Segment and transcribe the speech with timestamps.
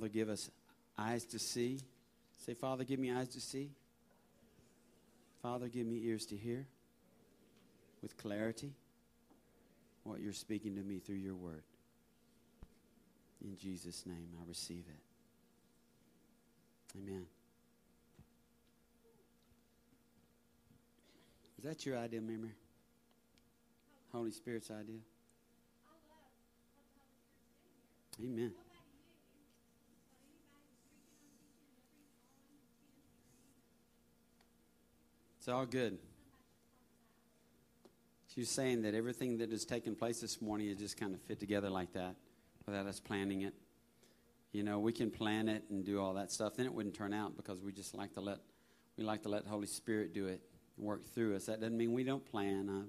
[0.00, 0.50] Father, give us
[0.96, 1.78] eyes to see.
[2.46, 3.68] Say, Father, give me eyes to see.
[5.42, 6.66] Father, give me ears to hear
[8.00, 8.72] with clarity
[10.04, 11.64] what you're speaking to me through your word.
[13.44, 15.02] In Jesus' name, I receive it.
[16.98, 17.26] Amen.
[21.58, 22.54] Is that your idea, Mary?
[24.12, 25.00] Holy Spirit's idea?
[28.24, 28.52] Amen.
[35.50, 35.98] All good.
[38.34, 41.20] She was saying that everything that has taken place this morning has just kind of
[41.22, 42.14] fit together like that
[42.64, 43.54] without us planning it.
[44.52, 47.12] You know, we can plan it and do all that stuff, then it wouldn't turn
[47.12, 48.38] out because we just like to let
[48.96, 50.42] we like to let Holy Spirit do it,
[50.76, 51.46] work through us.
[51.46, 52.68] That doesn't mean we don't plan.
[52.68, 52.82] Uh,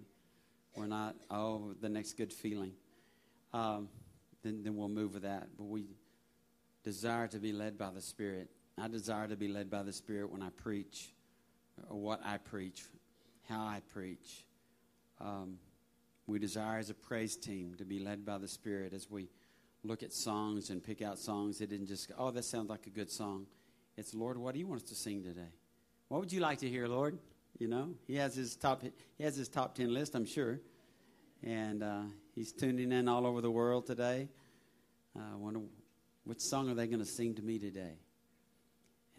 [0.75, 2.73] we're not oh the next good feeling.
[3.53, 3.89] Um,
[4.43, 5.47] then then we'll move with that.
[5.57, 5.85] But we
[6.83, 8.49] desire to be led by the Spirit.
[8.77, 11.13] I desire to be led by the Spirit when I preach,
[11.87, 12.83] what I preach,
[13.47, 14.45] how I preach.
[15.19, 15.57] Um,
[16.27, 19.29] we desire as a praise team to be led by the Spirit as we
[19.83, 21.61] look at songs and pick out songs.
[21.61, 23.47] It didn't just go, oh, that sounds like a good song.
[23.97, 25.49] It's, Lord, what do you want us to sing today?
[26.07, 27.17] What would you like to hear, Lord?
[27.59, 28.81] You know, he has his top,
[29.17, 30.59] he has his top 10 list, I'm sure.
[31.43, 34.29] And uh, he's tuning in all over the world today.
[35.15, 35.59] Uh, I wonder
[36.23, 37.95] which song are they going to sing to me today?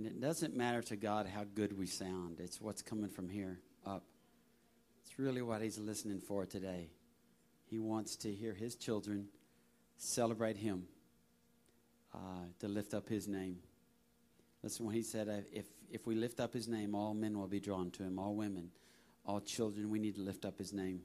[0.03, 3.61] And it doesn't matter to God how good we sound, it's what's coming from here
[3.87, 4.03] up.
[5.05, 6.89] It's really what he's listening for today.
[7.71, 9.29] He wants to hear his children
[9.99, 10.89] celebrate him,
[12.13, 12.19] uh,
[12.59, 13.59] to lift up his name.
[14.65, 17.61] Listen, when he said, if, if we lift up his name, all men will be
[17.61, 18.73] drawn to him, all women,
[19.25, 21.03] all children, we need to lift up his name.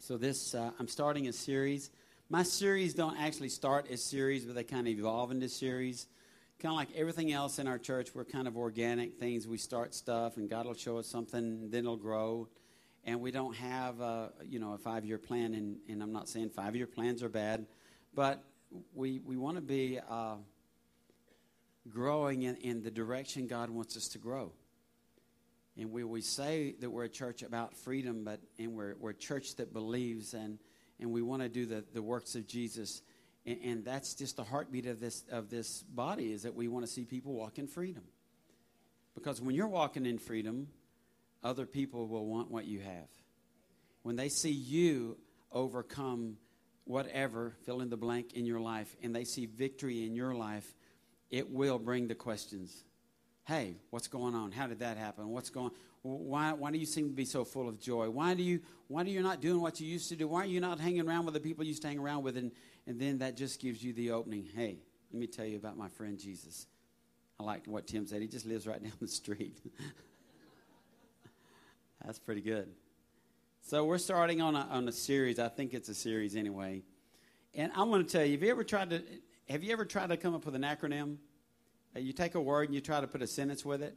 [0.00, 1.90] So, this, uh, I'm starting a series.
[2.28, 6.08] My series don't actually start as series, but they kind of evolve into series.
[6.60, 9.48] Kind of like everything else in our church, we're kind of organic things.
[9.48, 12.48] We start stuff, and God will show us something, then it'll grow
[13.04, 15.54] and we don't have a, you know a five year plan.
[15.54, 17.66] And, and I'm not saying five year plans are bad,
[18.14, 18.44] but
[18.94, 20.36] we we want to be uh,
[21.88, 24.52] growing in, in the direction God wants us to grow.
[25.76, 29.14] And we, we say that we're a church about freedom, but and we're, we're a
[29.14, 30.58] church that believes and,
[30.98, 33.02] and we want to do the, the works of Jesus.
[33.46, 36.86] And, and that's just the heartbeat of this of this body is that we want
[36.86, 38.04] to see people walk in freedom.
[39.14, 40.68] Because when you're walking in freedom,
[41.42, 43.08] other people will want what you have.
[44.02, 45.16] When they see you
[45.52, 46.36] overcome
[46.84, 50.74] whatever, fill in the blank in your life, and they see victory in your life,
[51.30, 52.84] it will bring the questions.
[53.46, 54.52] Hey, what's going on?
[54.52, 55.28] How did that happen?
[55.28, 55.70] What's going
[56.02, 58.08] why, why do you seem to be so full of joy?
[58.08, 60.26] Why do you why do you not doing what you used to do?
[60.26, 62.36] Why are you not hanging around with the people you used to hang around with?
[62.36, 62.50] And,
[62.86, 64.46] and then that just gives you the opening.
[64.54, 64.78] Hey,
[65.12, 66.66] let me tell you about my friend Jesus.
[67.38, 68.20] I like what Tim said.
[68.20, 69.58] He just lives right down the street.
[72.04, 72.68] That's pretty good.
[73.62, 75.38] So we're starting on a, on a series.
[75.38, 76.82] I think it's a series anyway.
[77.54, 79.02] And I'm going to tell you, have you ever tried to
[79.48, 81.16] have you ever tried to come up with an acronym?
[81.94, 83.96] Uh, you take a word and you try to put a sentence with it.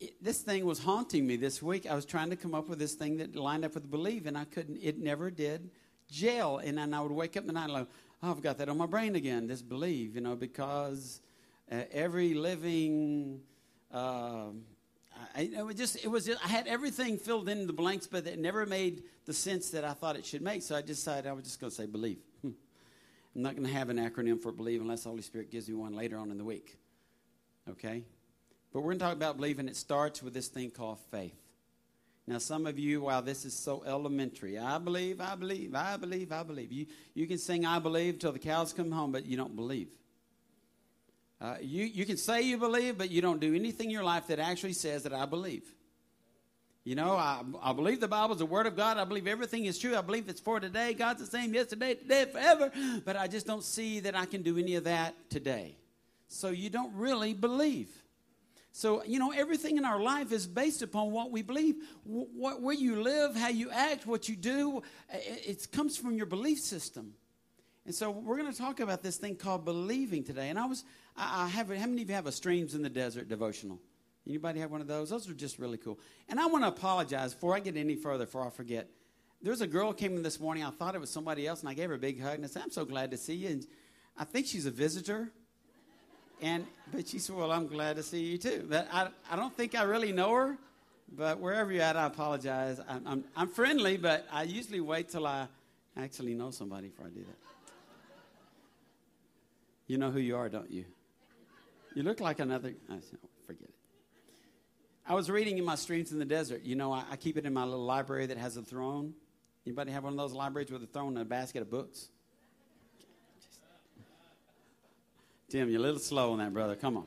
[0.00, 0.22] it.
[0.22, 1.86] This thing was haunting me this week.
[1.86, 4.36] I was trying to come up with this thing that lined up with believe, and
[4.36, 4.78] I couldn't.
[4.82, 5.70] It never did
[6.12, 6.58] gel.
[6.58, 7.86] And then I would wake up in the night and like,
[8.22, 9.46] oh, I've got that on my brain again.
[9.46, 11.20] This believe, you know, because
[11.70, 13.40] uh, every living.
[13.92, 14.50] Uh,
[15.34, 18.38] I, it just, it was, just, I had everything filled in the blanks, but it
[18.38, 20.62] never made the sense that I thought it should make.
[20.62, 22.18] So I decided I was just going to say believe.
[22.44, 22.54] I'm
[23.34, 25.94] not going to have an acronym for believe unless the Holy Spirit gives me one
[25.94, 26.76] later on in the week.
[27.70, 28.02] Okay?
[28.72, 29.68] But we're going to talk about believing.
[29.68, 31.41] it starts with this thing called faith.
[32.26, 34.56] Now, some of you, wow, this is so elementary.
[34.56, 36.70] I believe, I believe, I believe, I believe.
[36.70, 39.88] You, you can sing I believe till the cows come home, but you don't believe.
[41.40, 44.28] Uh, you, you can say you believe, but you don't do anything in your life
[44.28, 45.64] that actually says that I believe.
[46.84, 48.98] You know, I, I believe the Bible is the Word of God.
[48.98, 49.96] I believe everything is true.
[49.96, 50.94] I believe it's for today.
[50.94, 52.70] God's the same yesterday, today, forever.
[53.04, 55.76] But I just don't see that I can do any of that today.
[56.28, 57.88] So you don't really believe.
[58.72, 61.76] So, you know, everything in our life is based upon what we believe.
[62.04, 64.82] What, where you live, how you act, what you do,
[65.12, 67.12] it, it comes from your belief system.
[67.84, 70.48] And so we're going to talk about this thing called believing today.
[70.48, 70.84] And I was,
[71.16, 73.78] I, I have, how many of you have a Streams in the Desert devotional?
[74.26, 75.10] Anybody have one of those?
[75.10, 76.00] Those are just really cool.
[76.28, 78.88] And I want to apologize before I get any further, before I forget.
[79.42, 80.64] There's a girl came in this morning.
[80.64, 82.48] I thought it was somebody else, and I gave her a big hug and I
[82.48, 83.66] said, "I'm so glad to see you." And
[84.16, 85.32] I think she's a visitor.
[86.42, 89.56] And but she said, "Well, I'm glad to see you too." But I, I don't
[89.56, 90.58] think I really know her.
[91.14, 92.80] But wherever you're at, I apologize.
[92.88, 95.46] I'm, I'm, I'm friendly, but I usually wait till I
[95.96, 97.36] actually know somebody before I do that.
[99.86, 100.86] You know who you are, don't you?
[101.94, 102.72] You look like another.
[102.90, 102.98] Oh,
[103.46, 103.74] forget it.
[105.06, 106.62] I was reading in my Streams in the Desert.
[106.62, 109.12] You know, I, I, keep it in my little library that has a throne.
[109.66, 112.08] Anybody have one of those libraries with a throne and a basket of books?
[115.52, 116.74] Tim, you're a little slow on that, brother.
[116.74, 117.04] Come on.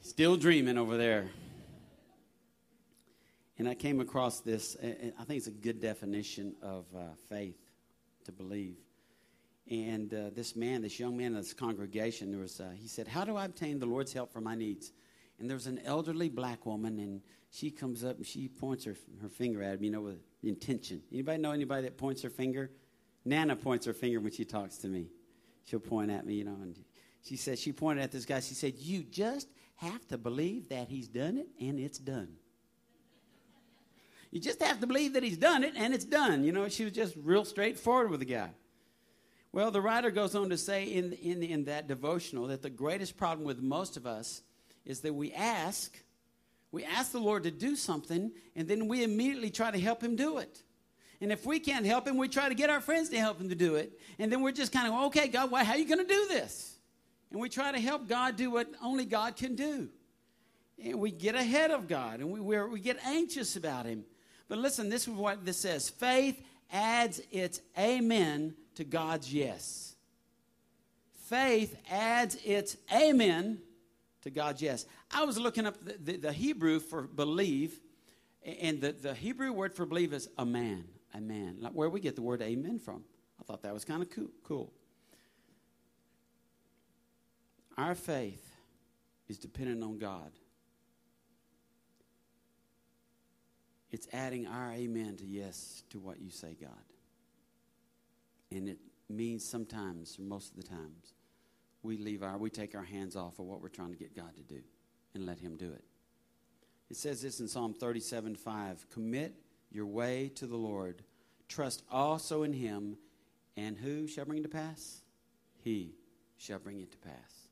[0.00, 1.28] Still dreaming over there.
[3.58, 4.78] And I came across this.
[4.82, 7.58] I think it's a good definition of uh, faith
[8.24, 8.78] to believe.
[9.70, 13.06] And uh, this man, this young man in this congregation, there was, uh, he said,
[13.06, 14.92] How do I obtain the Lord's help for my needs?
[15.38, 18.96] And there was an elderly black woman, and she comes up and she points her,
[19.20, 21.02] her finger at him, you know, with intention.
[21.12, 22.70] Anybody know anybody that points her finger?
[23.26, 25.08] Nana points her finger when she talks to me.
[25.70, 26.76] She'll point at me, you know, and
[27.22, 28.40] she said, she pointed at this guy.
[28.40, 32.30] She said, You just have to believe that he's done it and it's done.
[34.32, 36.42] You just have to believe that he's done it and it's done.
[36.42, 38.50] You know, she was just real straightforward with the guy.
[39.52, 43.16] Well, the writer goes on to say in, in, in that devotional that the greatest
[43.16, 44.42] problem with most of us
[44.84, 45.96] is that we ask,
[46.72, 50.16] we ask the Lord to do something, and then we immediately try to help him
[50.16, 50.62] do it.
[51.20, 53.48] And if we can't help him, we try to get our friends to help him
[53.50, 54.00] to do it.
[54.18, 56.26] And then we're just kind of, okay, God, why, how are you going to do
[56.28, 56.78] this?
[57.30, 59.88] And we try to help God do what only God can do.
[60.82, 64.04] And we get ahead of God and we, we get anxious about him.
[64.48, 69.94] But listen, this is what this says faith adds its amen to God's yes.
[71.28, 73.58] Faith adds its amen
[74.22, 74.86] to God's yes.
[75.12, 77.78] I was looking up the, the, the Hebrew for believe,
[78.44, 80.84] and the, the Hebrew word for believe is a man,
[81.14, 81.56] a man.
[81.60, 83.04] Like where we get the word amen from.
[83.40, 84.72] I thought that was kind of cool, cool.
[87.76, 88.44] Our faith
[89.28, 90.32] is dependent on God.
[93.90, 96.70] It's adding our amen to yes to what you say, God.
[98.52, 98.78] And it
[99.08, 101.14] means sometimes, or most of the times,
[101.82, 104.36] we leave our, we take our hands off of what we're trying to get God
[104.36, 104.60] to do
[105.14, 105.84] and let Him do it.
[106.90, 109.34] It says this in Psalm 37 5 Commit
[109.70, 111.02] your way to the Lord,
[111.48, 112.96] trust also in Him,
[113.56, 115.02] and who shall bring it to pass?
[115.62, 115.94] He
[116.38, 117.48] shall bring it to pass.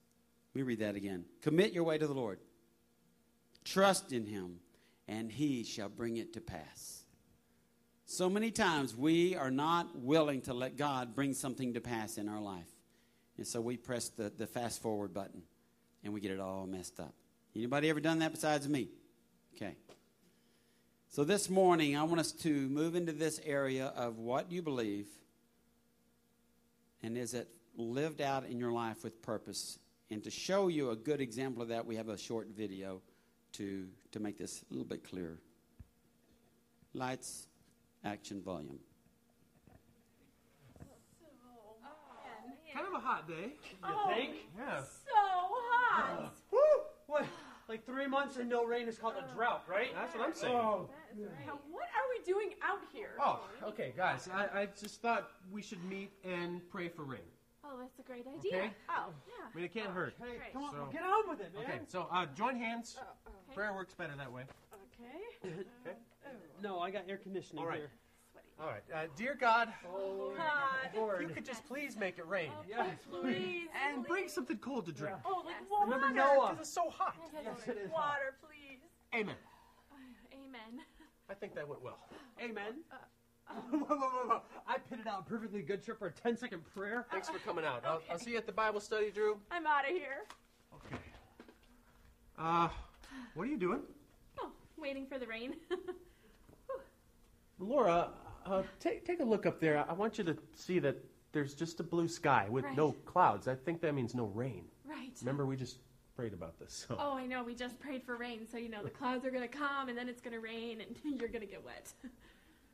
[0.55, 1.25] Let me read that again.
[1.43, 2.41] Commit your way to the Lord,
[3.65, 4.61] trust in Him,
[5.06, 7.05] and He shall bring it to pass.
[8.11, 12.26] So many times we are not willing to let God bring something to pass in
[12.26, 12.71] our life.
[13.37, 15.43] And so we press the, the fast forward button
[16.03, 17.14] and we get it all messed up.
[17.55, 18.88] Anybody ever done that besides me?
[19.55, 19.75] Okay.
[21.10, 25.06] So this morning I want us to move into this area of what you believe
[27.02, 29.78] and is it lived out in your life with purpose.
[30.10, 33.00] And to show you a good example of that, we have a short video
[33.52, 35.38] to, to make this a little bit clearer.
[36.93, 37.46] Lights
[38.04, 38.78] action volume.
[42.75, 44.34] Kind of a hot day, oh, you Oh, think?
[44.56, 44.81] Yeah.
[44.81, 46.34] So hot.
[47.69, 47.75] Woo!
[47.75, 47.79] What?
[47.79, 49.88] Like three months and no rain is called a drought, right?
[49.94, 50.55] That's what I'm saying.
[50.55, 50.88] Oh,
[51.47, 53.11] Now, what are we doing out here?
[53.20, 54.29] oh okay, guys.
[54.32, 57.20] I, I just thought we should meet and pray for rain.
[57.65, 58.56] Oh, that's a great idea.
[58.59, 58.70] Okay?
[58.88, 59.47] Oh, Yeah.
[59.53, 60.15] I mean, it can't hurt.
[60.19, 61.65] Hey, come on, So- get on with it, man.
[61.65, 62.97] Okay, so uh, join hands.
[62.99, 64.43] Oh, oh, Prayer works better that way.
[64.75, 65.55] okay.
[65.87, 65.97] Okay.
[66.62, 67.79] No, I got air conditioning All right.
[67.79, 67.91] here.
[68.58, 68.69] Sweaty.
[68.70, 69.05] All right.
[69.05, 70.90] Uh, dear God, Hot.
[70.94, 72.50] if you could just please make it rain.
[72.69, 73.69] Yes, Please.
[73.88, 75.16] And bring something cold to drink.
[75.25, 75.70] Oh, like Yes.
[75.70, 75.84] water.
[75.92, 76.50] Remember Noah?
[76.50, 77.16] Because it's so hot.
[77.33, 77.90] Yes, it is.
[77.90, 78.80] Water, please.
[79.14, 79.37] Amen.
[80.33, 80.80] Amen.
[81.30, 81.99] I think that went well.
[82.42, 82.75] Amen.
[83.71, 84.42] whoa, whoa, whoa, whoa.
[84.66, 87.06] I pitted out a perfectly good trip for a 10 second prayer.
[87.11, 87.85] Thanks for coming out.
[87.87, 89.38] I'll, I'll see you at the Bible study, Drew.
[89.50, 90.25] I'm out of here.
[90.75, 90.97] Okay.
[92.38, 92.68] Uh,
[93.35, 93.80] what are you doing?
[94.40, 95.54] Oh, waiting for the rain.
[97.59, 98.11] Laura,
[98.50, 99.85] uh, take, take a look up there.
[99.88, 100.97] I want you to see that
[101.33, 102.76] there's just a blue sky with Right.
[102.76, 103.49] no clouds.
[103.49, 104.64] I think that means no rain.
[104.85, 105.12] right.
[105.21, 105.78] Remember, we just
[106.17, 106.87] prayed about this.
[106.88, 106.97] So.
[106.99, 107.43] Oh, I know.
[107.45, 110.09] We just prayed for rain, so you know the clouds are gonna come, and then
[110.09, 111.93] it's gonna rain, and you're gonna get wet.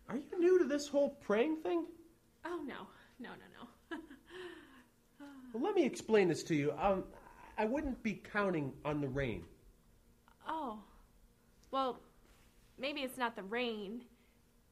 [0.08, 1.86] Are you new to this whole praying thing?
[2.44, 2.86] Oh no,
[3.18, 3.98] no, no, no.
[5.52, 6.72] Well, let me explain this to you.
[6.78, 7.04] Um,
[7.56, 9.44] I wouldn't be counting on the rain.
[10.48, 10.78] oh,
[11.70, 12.00] well,
[12.78, 14.02] maybe it's not the rain.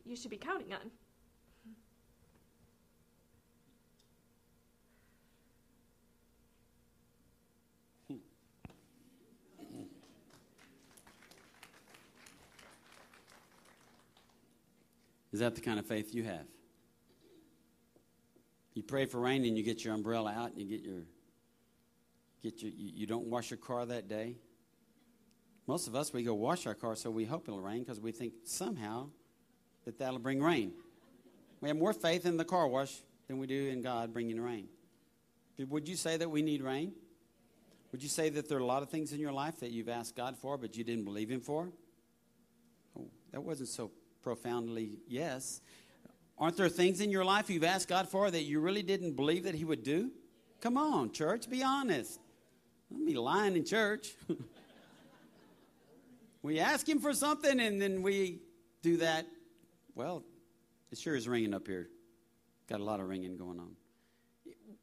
[0.05, 0.91] You should be counting on.
[15.33, 16.45] Is that the kind of faith you have?
[18.75, 21.03] You pray for rain and you get your umbrella out and you get your
[22.43, 24.37] get your you, you don't wash your car that day.
[25.67, 28.13] Most of us we go wash our car so we hope it'll rain because we
[28.13, 29.09] think somehow
[29.85, 30.73] that that'll bring rain.
[31.61, 34.69] We have more faith in the car wash than we do in God bringing rain.
[35.59, 36.93] Would you say that we need rain?
[37.93, 39.89] Would you say that there are a lot of things in your life that you've
[39.89, 41.69] asked God for but you didn't believe Him for?
[42.99, 43.91] Oh, that wasn't so
[44.23, 45.61] profoundly yes.
[46.39, 49.45] Aren't there things in your life you've asked God for that you really didn't believe
[49.45, 50.11] that He would do?
[50.61, 52.19] Come on, church, be honest.
[52.91, 54.15] Don't be lying in church.
[56.43, 58.41] we ask Him for something and then we
[58.81, 59.27] do that.
[59.95, 60.23] Well,
[60.91, 61.89] it sure is ringing up here.
[62.69, 63.77] Got a lot of ringing going on.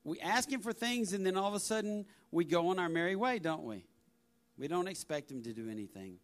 [0.04, 2.90] We ask Him for things and then all of a sudden we go on our
[2.90, 3.86] merry way, don't we?
[4.58, 6.18] We don't expect Him to do anything.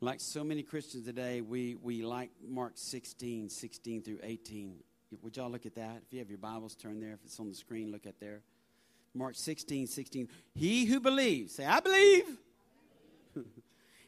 [0.00, 4.76] Like so many Christians today, we, we like Mark 16, 16 through 18.
[5.22, 6.02] Would y'all look at that?
[6.06, 7.14] If you have your Bibles, turn there.
[7.14, 8.42] If it's on the screen, look at there.
[9.14, 10.28] Mark 16, 16.
[10.54, 12.38] He who believes, say, I believe,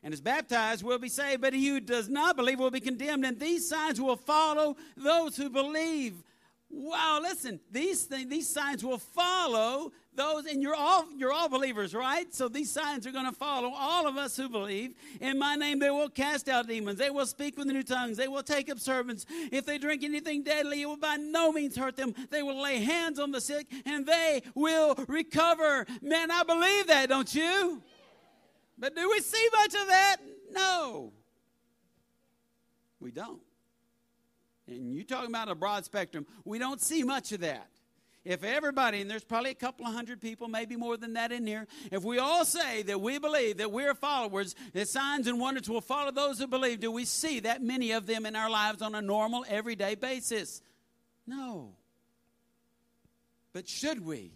[0.02, 3.25] and is baptized will be saved, but he who does not believe will be condemned.
[3.25, 6.23] And these signs will follow those who believe.
[6.73, 11.95] Wow, listen, these things, these signs will follow those, and you're all you're all believers,
[11.95, 12.33] right?
[12.33, 14.95] So these signs are going to follow all of us who believe.
[15.21, 16.99] In my name, they will cast out demons.
[16.99, 18.16] They will speak with new tongues.
[18.16, 19.26] They will take up servants.
[19.50, 22.14] If they drink anything deadly, it will by no means hurt them.
[22.30, 25.87] They will lay hands on the sick, and they will recover.
[26.02, 27.83] Man, I believe that, don't you?
[28.81, 30.17] But do we see much of that?
[30.53, 31.13] No,
[32.99, 33.43] we don't.
[34.67, 36.27] And you're talking about a broad spectrum.
[36.45, 37.69] We don't see much of that.
[38.25, 41.47] If everybody, and there's probably a couple of hundred people, maybe more than that in
[41.47, 45.69] here, if we all say that we believe that we're followers, that signs and wonders
[45.69, 48.83] will follow those who believe, do we see that many of them in our lives
[48.83, 50.61] on a normal, everyday basis?
[51.27, 51.73] No.
[53.53, 54.33] But should we?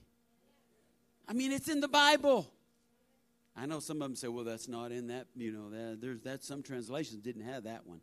[1.28, 2.50] I mean, it's in the Bible.
[3.56, 6.20] I know some of them say, well, that's not in that, you know, that, there's
[6.22, 8.00] that some translations didn't have that one.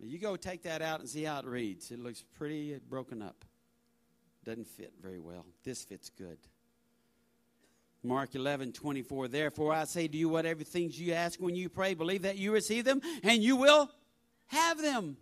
[0.00, 1.92] You go take that out and see how it reads.
[1.92, 3.44] It looks pretty broken up.
[4.44, 5.46] Doesn't fit very well.
[5.62, 6.38] This fits good.
[8.02, 9.28] Mark 11, 24.
[9.28, 12.50] Therefore, I say to you, whatever things you ask when you pray, believe that you
[12.52, 13.88] receive them, and you will
[14.46, 15.16] have them.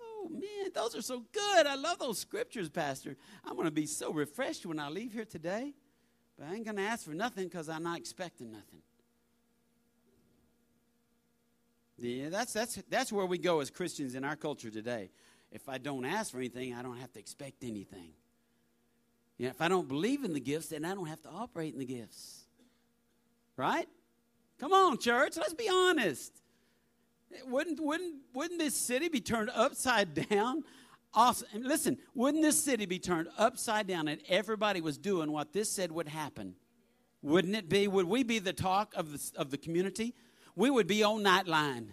[0.00, 1.66] Oh, man, those are so good.
[1.66, 3.16] I love those scriptures, Pastor.
[3.44, 5.74] I'm going to be so refreshed when I leave here today.
[6.38, 8.82] But I ain't going to ask for nothing because I'm not expecting nothing.
[11.98, 15.10] Yeah, that's, that's, that's where we go as Christians in our culture today.
[15.50, 18.10] If I don't ask for anything, I don't have to expect anything.
[19.38, 21.78] Yeah, if I don't believe in the gifts, then I don't have to operate in
[21.78, 22.44] the gifts.
[23.56, 23.88] Right?
[24.58, 26.32] Come on, church, let's be honest.
[27.46, 30.64] Wouldn't, wouldn't, wouldn't this city be turned upside down?
[31.16, 31.48] Awesome.
[31.54, 35.90] Listen, wouldn't this city be turned upside down and everybody was doing what this said
[35.90, 36.54] would happen?
[37.22, 37.88] Wouldn't it be?
[37.88, 40.14] Would we be the talk of the, of the community?
[40.56, 41.88] we would be on Nightline.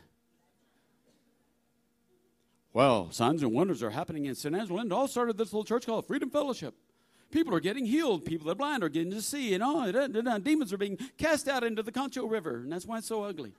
[2.71, 4.79] Well, signs and wonders are happening in San Angelo.
[4.79, 6.73] And all started this little church called Freedom Fellowship.
[7.29, 8.25] People are getting healed.
[8.25, 9.53] People that are blind are getting to see.
[9.53, 12.61] And oh, demons are being cast out into the Concho River.
[12.61, 13.53] And that's why it's so ugly.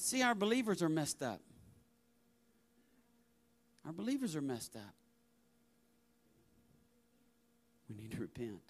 [0.00, 1.42] But see, our believers are messed up.
[3.84, 4.94] Our believers are messed up.
[7.86, 8.62] We need to repent.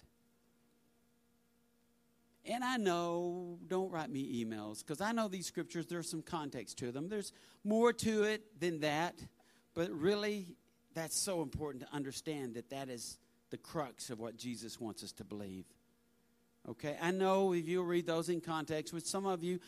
[2.43, 6.77] And I know, don't write me emails because I know these scriptures, there's some context
[6.79, 7.07] to them.
[7.07, 7.31] There's
[7.63, 9.15] more to it than that.
[9.73, 10.57] But really,
[10.93, 13.19] that's so important to understand that that is
[13.51, 15.63] the crux of what Jesus wants us to believe.
[16.67, 16.97] Okay?
[17.01, 19.59] I know if you read those in context, with some of you,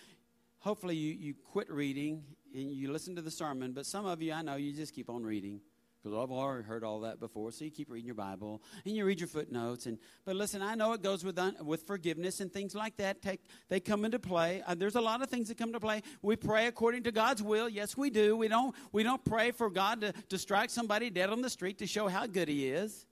[0.63, 2.23] hopefully you, you quit reading
[2.55, 5.09] and you listen to the sermon, but some of you, I know, you just keep
[5.09, 5.59] on reading
[6.01, 7.51] because I've already heard all that before.
[7.51, 9.85] So you keep reading your Bible and you read your footnotes.
[9.87, 13.21] And but listen, I know it goes with un, with forgiveness and things like that.
[13.21, 14.63] Take they come into play.
[14.65, 16.01] Uh, there's a lot of things that come into play.
[16.21, 17.69] We pray according to God's will.
[17.69, 18.35] Yes, we do.
[18.35, 21.77] We don't we don't pray for God to, to strike somebody dead on the street
[21.79, 23.05] to show how good He is.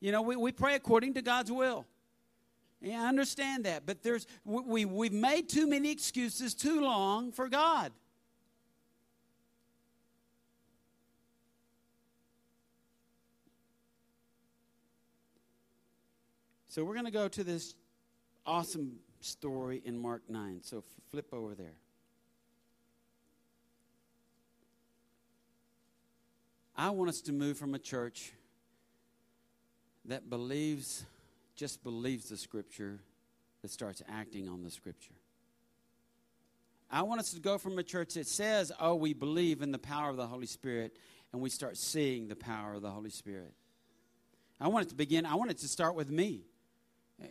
[0.00, 1.86] You know, we, we pray according to God's will.
[2.84, 7.32] Yeah, I understand that, but there's we, we we've made too many excuses too long
[7.32, 7.92] for God.
[16.68, 17.74] So we're going to go to this
[18.44, 20.60] awesome story in Mark 9.
[20.62, 21.76] So flip over there.
[26.76, 28.32] I want us to move from a church
[30.04, 31.04] that believes,
[31.54, 33.00] just believes the scripture,
[33.62, 35.14] that starts acting on the scripture.
[36.90, 39.78] I want us to go from a church that says, oh, we believe in the
[39.78, 40.96] power of the Holy Spirit,
[41.32, 43.54] and we start seeing the power of the Holy Spirit.
[44.60, 46.42] I want it to begin, I want it to start with me.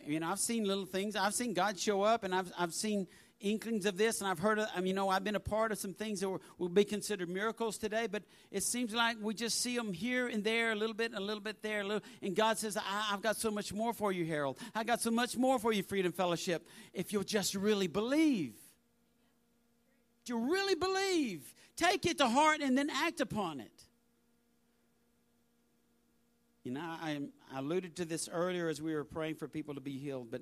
[0.04, 1.14] You know, I've seen little things.
[1.14, 3.06] I've seen God show up, and I've, I've seen
[3.40, 5.72] inklings of this, and I've heard, of, I mean, you know, I've been a part
[5.72, 9.34] of some things that were, will be considered miracles today, but it seems like we
[9.34, 12.34] just see them here and there, a little bit, a little bit there, little, and
[12.34, 14.58] God says, I, I've got so much more for you, Harold.
[14.74, 18.54] I got so much more for you, Freedom Fellowship, if you'll just really believe.
[20.26, 23.84] You really believe, take it to heart and then act upon it.
[26.62, 27.20] You know, I,
[27.52, 30.40] I alluded to this earlier as we were praying for people to be healed, but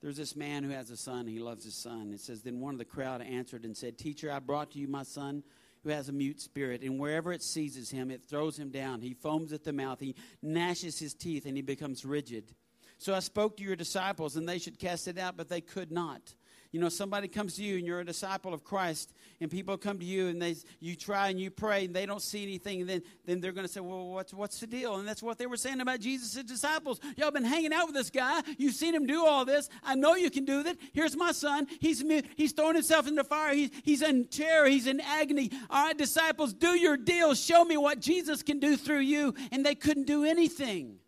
[0.00, 1.26] there's this man who has a son.
[1.26, 2.12] He loves his son.
[2.12, 4.86] It says, Then one of the crowd answered and said, Teacher, I brought to you
[4.86, 5.42] my son
[5.84, 9.00] who has a mute spirit, and wherever it seizes him, it throws him down.
[9.00, 12.52] He foams at the mouth, he gnashes his teeth, and he becomes rigid.
[12.98, 15.92] So I spoke to your disciples, and they should cast it out, but they could
[15.92, 16.34] not.
[16.70, 19.98] You know, somebody comes to you and you're a disciple of Christ, and people come
[19.98, 22.90] to you and they you try and you pray and they don't see anything, and
[22.90, 24.96] then, then they're going to say, Well, what's what's the deal?
[24.96, 27.00] And that's what they were saying about Jesus' disciples.
[27.16, 28.42] Y'all been hanging out with this guy.
[28.58, 29.70] You've seen him do all this.
[29.82, 30.76] I know you can do that.
[30.92, 31.66] Here's my son.
[31.80, 32.04] He's
[32.36, 33.54] he's throwing himself in the fire.
[33.54, 34.66] He's he's in terror.
[34.66, 35.50] He's in agony.
[35.70, 37.34] All right, disciples, do your deal.
[37.34, 39.34] Show me what Jesus can do through you.
[39.52, 40.98] And they couldn't do anything.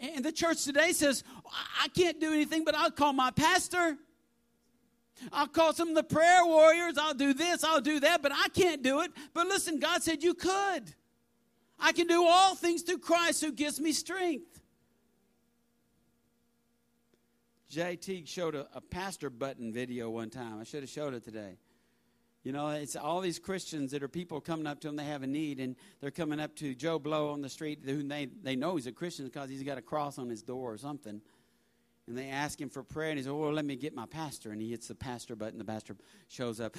[0.00, 1.22] And the church today says,
[1.80, 3.98] I can't do anything, but I'll call my pastor.
[5.30, 6.96] I'll call some of the prayer warriors.
[6.96, 9.12] I'll do this, I'll do that, but I can't do it.
[9.34, 10.94] But listen, God said you could.
[11.78, 14.62] I can do all things through Christ who gives me strength.
[17.68, 20.58] Jay Teague showed a, a pastor button video one time.
[20.60, 21.56] I should have showed it today.
[22.42, 25.22] You know, it's all these Christians that are people coming up to them, they have
[25.22, 28.56] a need, and they're coming up to Joe Blow on the street, who they, they
[28.56, 31.20] know he's a Christian because he's got a cross on his door or something.
[32.06, 34.52] And they ask him for prayer, and he says, Well, let me get my pastor.
[34.52, 35.58] And he hits the pastor button.
[35.58, 35.96] The pastor
[36.28, 36.76] shows up.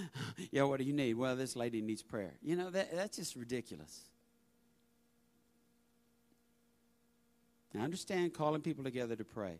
[0.50, 1.14] yeah, what do you need?
[1.14, 2.34] Well, this lady needs prayer.
[2.42, 4.00] You know, that, that's just ridiculous.
[7.72, 9.58] Now, understand calling people together to pray.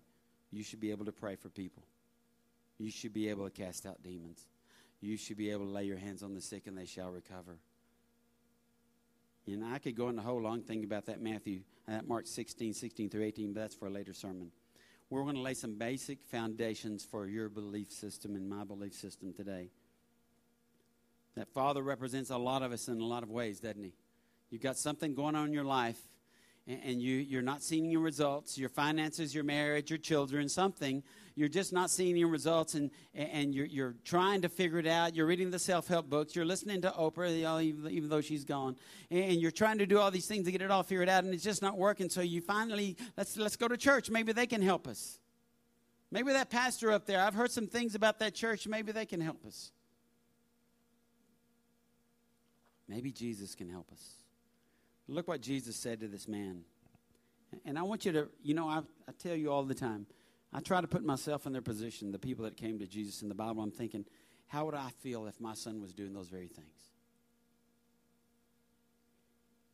[0.50, 1.84] You should be able to pray for people,
[2.78, 4.46] you should be able to cast out demons
[5.04, 7.58] you should be able to lay your hands on the sick and they shall recover.
[9.46, 12.26] Know, I could go on a whole long thing about that Matthew, uh, that Mark
[12.26, 14.50] 16, 16 through 18, but that's for a later sermon.
[15.10, 19.34] We're going to lay some basic foundations for your belief system and my belief system
[19.34, 19.68] today.
[21.36, 23.92] That Father represents a lot of us in a lot of ways, doesn't he?
[24.50, 25.98] You've got something going on in your life,
[26.66, 31.02] and you, you're not seeing your results, your finances, your marriage, your children, something,
[31.36, 35.16] you're just not seeing your results and, and you're, you're trying to figure it out.
[35.16, 36.36] You're reading the self help books.
[36.36, 38.76] You're listening to Oprah, even though she's gone.
[39.10, 41.34] And you're trying to do all these things to get it all figured out, and
[41.34, 42.08] it's just not working.
[42.08, 44.10] So you finally, let's, let's go to church.
[44.10, 45.18] Maybe they can help us.
[46.10, 48.68] Maybe that pastor up there, I've heard some things about that church.
[48.68, 49.72] Maybe they can help us.
[52.88, 54.23] Maybe Jesus can help us.
[55.06, 56.62] Look what Jesus said to this man.
[57.64, 60.06] And I want you to, you know, I, I tell you all the time,
[60.52, 63.28] I try to put myself in their position, the people that came to Jesus in
[63.28, 63.62] the Bible.
[63.62, 64.04] I'm thinking,
[64.46, 66.90] how would I feel if my son was doing those very things?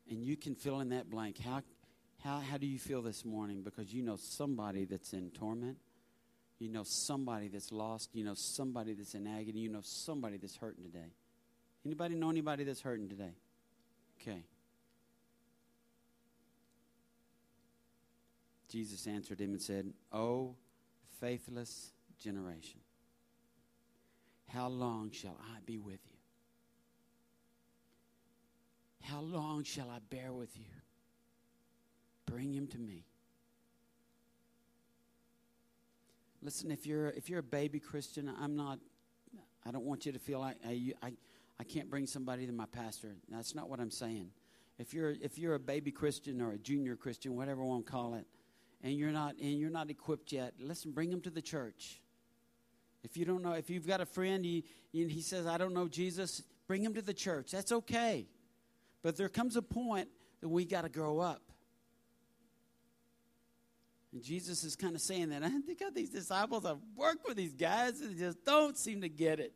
[0.09, 1.39] And you can fill in that blank.
[1.39, 1.63] How,
[2.25, 3.63] how, how do you feel this morning?
[3.63, 5.77] Because you know somebody that's in torment.
[6.59, 8.11] You know somebody that's lost.
[8.13, 9.61] You know somebody that's in agony.
[9.61, 11.13] You know somebody that's hurting today.
[11.87, 13.33] Anybody know anybody that's hurting today?
[14.21, 14.45] Okay.
[18.71, 20.55] Jesus answered him and said, Oh,
[21.21, 22.81] faithless generation.
[24.49, 26.17] How long shall I be with you?
[29.03, 30.67] How long shall I bear with you?
[32.27, 33.05] Bring him to me.
[36.43, 38.79] Listen, if you're if you're a baby Christian, I'm not.
[39.67, 41.13] I don't want you to feel like I, I,
[41.59, 43.15] I can't bring somebody to my pastor.
[43.29, 44.31] That's not what I'm saying.
[44.79, 48.27] If you're if you're a baby Christian or a junior Christian, whatever one call it,
[48.83, 52.01] and you're not and you're not equipped yet, listen, bring them to the church.
[53.03, 55.89] If you don't know, if you've got a friend, he, he says, I don't know
[55.89, 57.51] Jesus, bring him to the church.
[57.51, 58.27] That's okay.
[59.03, 60.09] But there comes a point
[60.41, 61.43] that we got to grow up.
[64.13, 65.43] And Jesus is kind of saying that.
[65.43, 66.67] I think got these disciples.
[66.67, 69.55] I've worked with these guys and just don't seem to get it.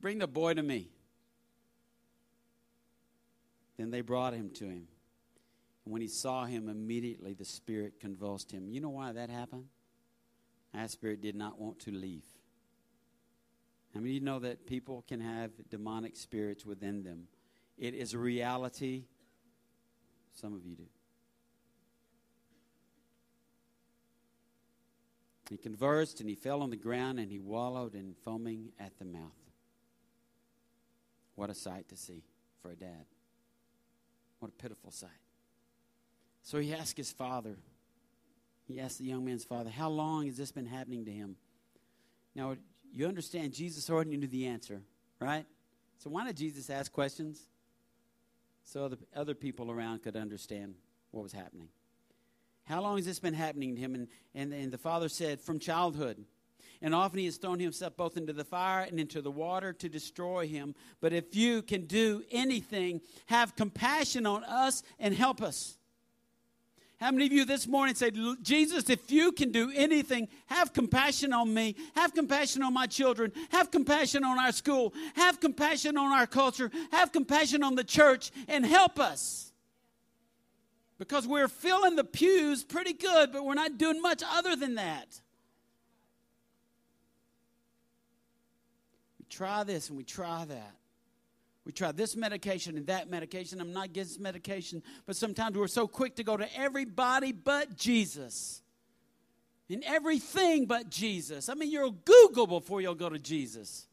[0.00, 0.90] Bring the boy to me.
[3.76, 4.88] Then they brought him to him.
[5.88, 8.68] When he saw him, immediately the spirit convulsed him.
[8.68, 9.64] You know why that happened?
[10.74, 12.24] That spirit did not want to leave.
[13.96, 17.26] I mean, you know that people can have demonic spirits within them?
[17.78, 19.04] It is a reality.
[20.34, 20.86] Some of you do.
[25.48, 29.06] He conversed and he fell on the ground and he wallowed in foaming at the
[29.06, 29.32] mouth.
[31.34, 32.24] What a sight to see
[32.60, 33.06] for a dad.
[34.40, 35.10] What a pitiful sight.
[36.48, 37.56] So he asked his father,
[38.66, 41.36] he asked the young man's father, How long has this been happening to him?
[42.34, 42.56] Now,
[42.90, 44.80] you understand Jesus already knew the answer,
[45.20, 45.44] right?
[45.98, 47.42] So why did Jesus ask questions?
[48.64, 50.76] So other, other people around could understand
[51.10, 51.68] what was happening.
[52.64, 53.94] How long has this been happening to him?
[53.94, 56.24] And, and, and the father said, From childhood.
[56.80, 59.88] And often he has thrown himself both into the fire and into the water to
[59.90, 60.74] destroy him.
[61.02, 65.77] But if you can do anything, have compassion on us and help us.
[67.00, 71.32] How many of you this morning said, Jesus, if you can do anything, have compassion
[71.32, 76.10] on me, have compassion on my children, have compassion on our school, have compassion on
[76.10, 79.52] our culture, have compassion on the church, and help us?
[80.98, 85.20] Because we're filling the pews pretty good, but we're not doing much other than that.
[89.20, 90.74] We try this and we try that.
[91.68, 93.60] We try this medication and that medication.
[93.60, 98.62] I'm not against medication, but sometimes we're so quick to go to everybody but Jesus.
[99.68, 101.50] And everything but Jesus.
[101.50, 103.86] I mean, you'll Google before you'll go to Jesus.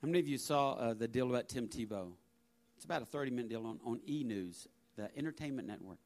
[0.00, 2.12] How many of you saw uh, the deal about Tim Tebow?
[2.76, 5.98] It's about a 30 minute deal on, on E News, the entertainment network.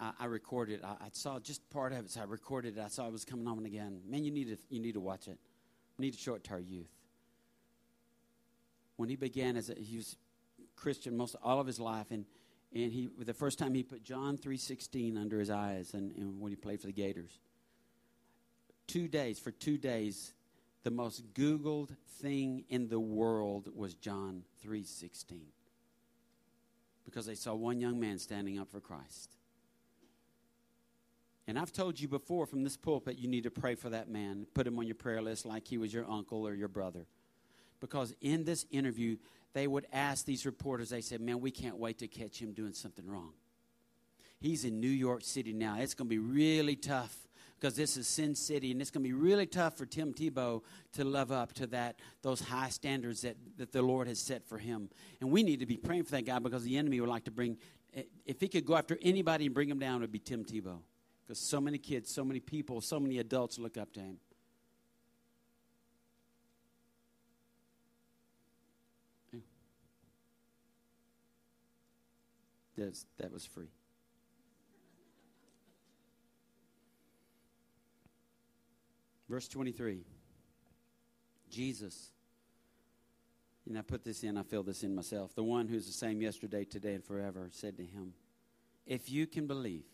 [0.00, 0.80] I, I recorded.
[0.84, 2.10] I, I, saw just part of it.
[2.10, 2.80] So I recorded it.
[2.80, 4.00] I saw it was coming on again.
[4.06, 5.38] Man, you need to you need to watch it.
[5.98, 6.90] We need to show it to our youth.
[8.96, 10.16] When he began as a, he was
[10.76, 12.24] Christian most all of his life, and
[12.74, 16.40] and he the first time he put John three sixteen under his eyes, and, and
[16.40, 17.38] when he played for the Gators.
[18.86, 20.34] Two days for two days,
[20.82, 25.48] the most Googled thing in the world was John three sixteen.
[27.04, 29.34] Because they saw one young man standing up for Christ.
[31.46, 34.46] And I've told you before from this pulpit, you need to pray for that man.
[34.54, 37.06] Put him on your prayer list like he was your uncle or your brother.
[37.80, 39.16] Because in this interview,
[39.52, 42.72] they would ask these reporters, they said, Man, we can't wait to catch him doing
[42.72, 43.32] something wrong.
[44.38, 45.76] He's in New York City now.
[45.78, 47.16] It's going to be really tough
[47.58, 50.62] because this is Sin City, and it's going to be really tough for Tim Tebow
[50.94, 54.58] to live up to that those high standards that, that the Lord has set for
[54.58, 54.88] him.
[55.20, 57.30] And we need to be praying for that guy because the enemy would like to
[57.30, 57.56] bring,
[57.94, 60.44] eh, if he could go after anybody and bring him down, it would be Tim
[60.44, 60.78] Tebow.
[61.32, 64.18] Because so many kids, so many people, so many adults look up to him.
[72.76, 73.70] That's, that was free.
[79.26, 80.04] Verse 23.
[81.48, 82.10] Jesus.
[83.66, 85.34] And I put this in, I feel this in myself.
[85.34, 88.12] The one who's the same yesterday, today, and forever said to him,
[88.86, 89.84] If you can believe,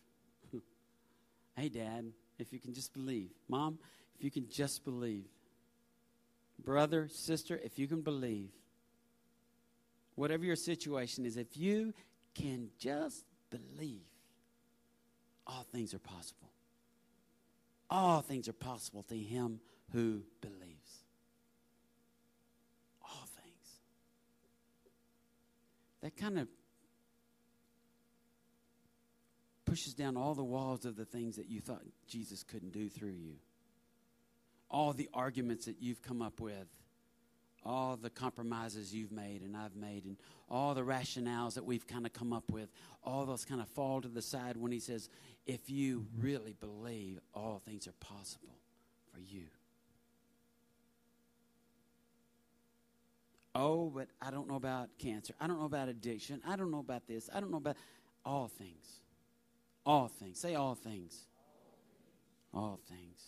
[1.59, 3.31] Hey, Dad, if you can just believe.
[3.49, 3.81] Mom,
[4.17, 5.25] if you can just believe.
[6.65, 8.51] Brother, sister, if you can believe.
[10.15, 11.95] Whatever your situation is, if you
[12.33, 14.07] can just believe,
[15.49, 16.53] all things are possible.
[17.91, 19.59] All things are possible to him
[19.93, 21.03] who believes.
[23.03, 23.81] All things.
[26.03, 26.47] That kind of
[29.79, 33.13] pushes down all the walls of the things that you thought Jesus couldn't do through
[33.13, 33.35] you.
[34.69, 36.67] All the arguments that you've come up with,
[37.65, 40.17] all the compromises you've made and I've made, and
[40.51, 42.71] all the rationales that we've kind of come up with,
[43.05, 45.09] all those kind of fall to the side when he says,
[45.47, 48.59] if you really believe, all things are possible
[49.13, 49.45] for you.
[53.55, 55.35] Oh, but I don't know about cancer.
[55.41, 56.43] I don't know about addiction.
[56.45, 57.31] I don't know about this.
[57.33, 57.77] I don't know about
[58.25, 59.03] all things.
[59.89, 60.39] All things.
[60.39, 61.19] Say all things.
[62.53, 63.23] All things.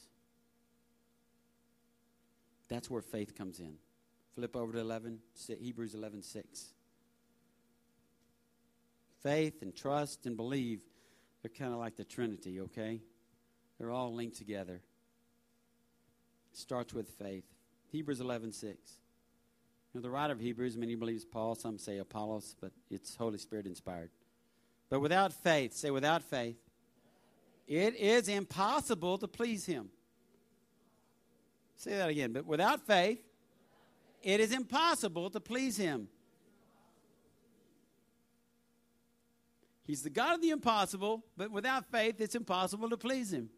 [2.68, 3.76] That's where faith comes in.
[4.34, 5.20] Flip over to 11,
[5.58, 6.64] Hebrews 11, 6.
[9.22, 10.80] Faith and trust and believe,
[11.42, 13.00] they're kind of like the Trinity, okay?
[13.78, 14.82] They're all linked together.
[16.52, 17.44] It starts with faith.
[17.90, 18.76] Hebrews 11, 6.
[19.94, 23.38] You know, the writer of Hebrews, many believes Paul, some say Apollos, but it's Holy
[23.38, 24.10] Spirit inspired.
[24.90, 26.56] But without faith, say without faith,
[27.68, 29.90] it is impossible to please him.
[31.76, 32.32] Say that again.
[32.32, 33.20] But without faith,
[34.22, 36.08] it is impossible to please him.
[39.86, 43.48] He's the God of the impossible, but without faith, it's impossible to please him.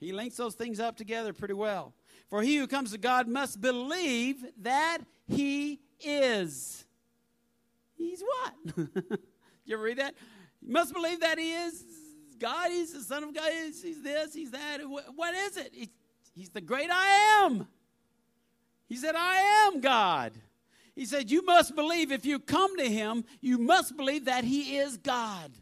[0.00, 1.94] He links those things up together pretty well.
[2.28, 6.84] For he who comes to God must believe that he is.
[7.96, 8.88] He's what?
[9.64, 10.14] you ever read that?
[10.60, 11.84] You must believe that he is
[12.38, 12.70] God.
[12.70, 13.50] He's the Son of God.
[13.52, 14.80] He's, he's this, he's that.
[15.14, 15.70] what is it?
[15.72, 15.90] He,
[16.34, 17.66] he's the great I am.
[18.88, 20.32] He said, I am God.
[20.94, 24.76] He said, You must believe if you come to him, you must believe that he
[24.76, 25.52] is God.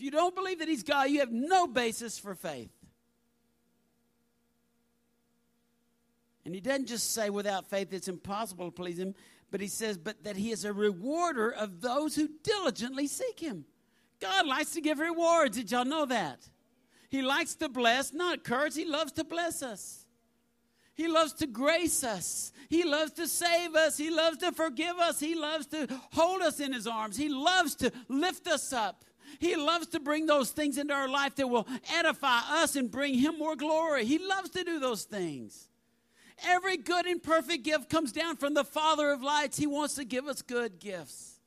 [0.00, 2.70] If you don't believe that He's God, you have no basis for faith.
[6.46, 9.14] And He doesn't just say without faith it's impossible to please Him,
[9.50, 13.64] but He says, but that He is a rewarder of those who diligently seek Him.
[14.20, 15.56] God likes to give rewards.
[15.56, 16.48] Did y'all know that?
[17.08, 18.76] He likes to bless, not curse.
[18.76, 20.04] He loves to bless us.
[20.94, 22.52] He loves to grace us.
[22.68, 23.96] He loves to save us.
[23.96, 25.18] He loves to forgive us.
[25.18, 27.16] He loves to hold us in His arms.
[27.16, 29.04] He loves to lift us up.
[29.38, 33.14] He loves to bring those things into our life that will edify us and bring
[33.14, 34.04] Him more glory.
[34.04, 35.69] He loves to do those things.
[36.46, 39.56] Every good and perfect gift comes down from the Father of lights.
[39.56, 41.38] He wants to give us good gifts.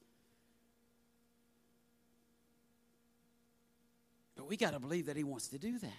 [4.35, 5.91] But we got to believe that He wants to do that.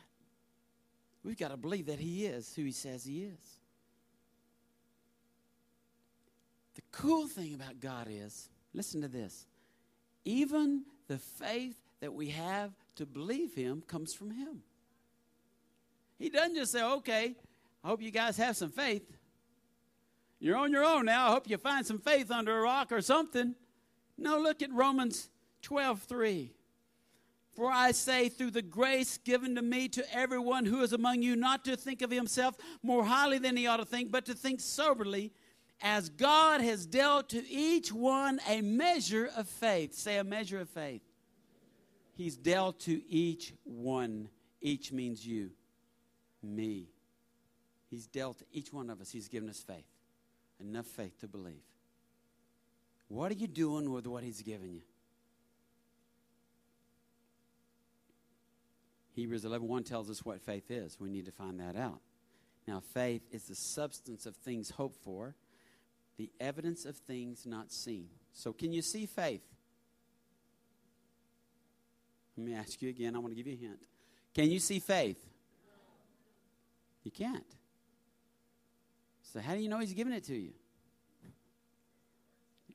[1.23, 3.59] We've got to believe that He is who He says He is.
[6.75, 9.47] The cool thing about God is listen to this
[10.25, 14.63] even the faith that we have to believe Him comes from Him.
[16.19, 17.35] He doesn't just say, okay,
[17.85, 19.19] I hope you guys have some faith.
[20.41, 21.29] You're on your own now.
[21.29, 23.55] I hope you find some faith under a rock or something.
[24.17, 25.29] No, look at Romans
[25.63, 26.53] 12 3.
[27.55, 31.37] For I say, through the grace given to me to everyone who is among you,
[31.37, 34.61] not to think of himself more highly than he ought to think, but to think
[34.61, 35.33] soberly,
[35.81, 39.95] as God has dealt to each one a measure of faith.
[39.95, 41.03] Say a measure of faith.
[42.17, 44.31] He's dealt to each one.
[44.61, 45.51] Each means you,
[46.43, 46.94] me.
[47.95, 49.13] He's dealt each one of us.
[49.13, 49.87] He's given us faith,
[50.59, 51.63] enough faith to believe.
[53.07, 54.83] What are you doing with what He's given you?
[59.13, 60.99] Hebrews 11:1 tells us what faith is.
[60.99, 62.01] We need to find that out.
[62.67, 65.37] Now, faith is the substance of things hoped for,
[66.17, 68.09] the evidence of things not seen.
[68.33, 69.47] So, can you see faith?
[72.37, 73.15] Let me ask you again.
[73.15, 73.87] I want to give you a hint.
[74.35, 75.25] Can you see faith?
[77.05, 77.55] You can't.
[79.35, 80.53] So, how do you know He's giving it to you?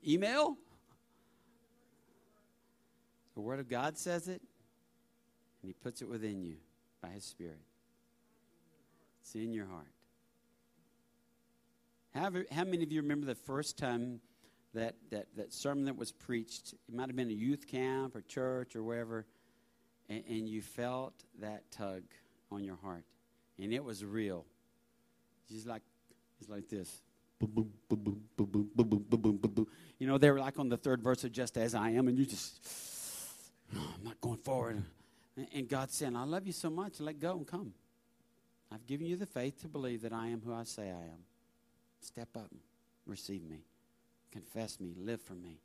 [0.06, 0.58] Email?
[3.34, 4.41] The Word of God says it,
[5.62, 6.58] and He puts it within you
[7.02, 7.62] by His Spirit.
[9.22, 9.88] It's in your heart.
[12.13, 14.19] How, how many of you remember the first time
[14.74, 16.74] that, that, that sermon that was preached?
[16.74, 19.26] It might have been a youth camp or church or wherever,
[20.10, 22.04] and, and you felt that tug
[22.52, 23.06] on your heart,
[23.58, 24.45] and it was real.
[25.50, 25.84] Just like
[26.39, 27.02] it's like this.
[29.99, 32.17] You know, they were like on the third verse of Just As I Am, and
[32.17, 32.60] you just,
[33.75, 34.84] oh, I'm not going forward.
[35.36, 37.73] And, and God saying, I love you so much, let go and come.
[38.71, 41.23] I've given you the faith to believe that I am who I say I am.
[42.02, 42.52] Step up
[43.10, 43.65] receive me.
[44.32, 44.93] Confess me.
[44.97, 45.58] Live for me.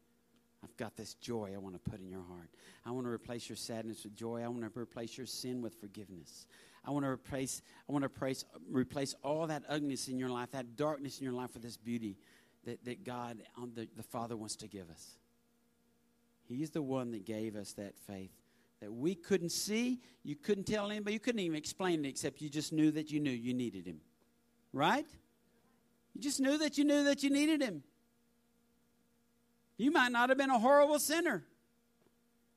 [0.65, 2.49] I've got this joy I want to put in your heart.
[2.87, 4.43] I want to replace your sadness with joy.
[4.43, 6.47] I want to replace your sin with forgiveness.
[6.87, 10.51] I want to replace, I want to replace, replace all that ugliness in your life,
[10.53, 12.17] that darkness in your life with this beauty
[12.65, 15.17] that, that God, um, the, the Father, wants to give us.
[16.47, 18.33] He's the one that gave us that faith
[18.85, 22.51] that we couldn't see, you couldn't tell anybody, you couldn't even explain it except you
[22.51, 24.01] just knew that you knew you needed Him.
[24.75, 25.07] Right?
[26.15, 27.83] You just knew that you knew that you needed Him.
[29.79, 31.45] You might not have been a horrible sinner.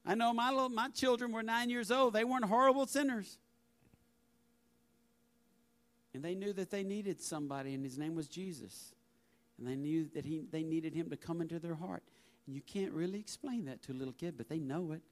[0.06, 2.13] I know my little, my children were nine years old.
[2.13, 3.38] They weren't horrible sinners.
[6.17, 8.95] And they knew that they needed somebody, and his name was Jesus.
[9.60, 12.01] And they knew that he, they needed him to come into their heart.
[12.47, 15.03] And you can't really explain that to a little kid, but they know it.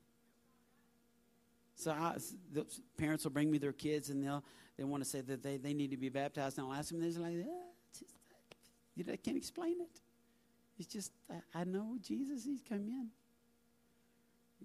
[1.75, 2.15] So I,
[2.51, 2.65] the
[2.97, 4.43] parents will bring me their kids, and they'll
[4.77, 6.57] they want to say that they, they need to be baptized.
[6.57, 7.53] And I'll ask them, they're like, ah,
[7.95, 8.15] just,
[8.95, 10.01] you know, I can't explain it.
[10.79, 13.09] It's just, I, I know Jesus, he's come in.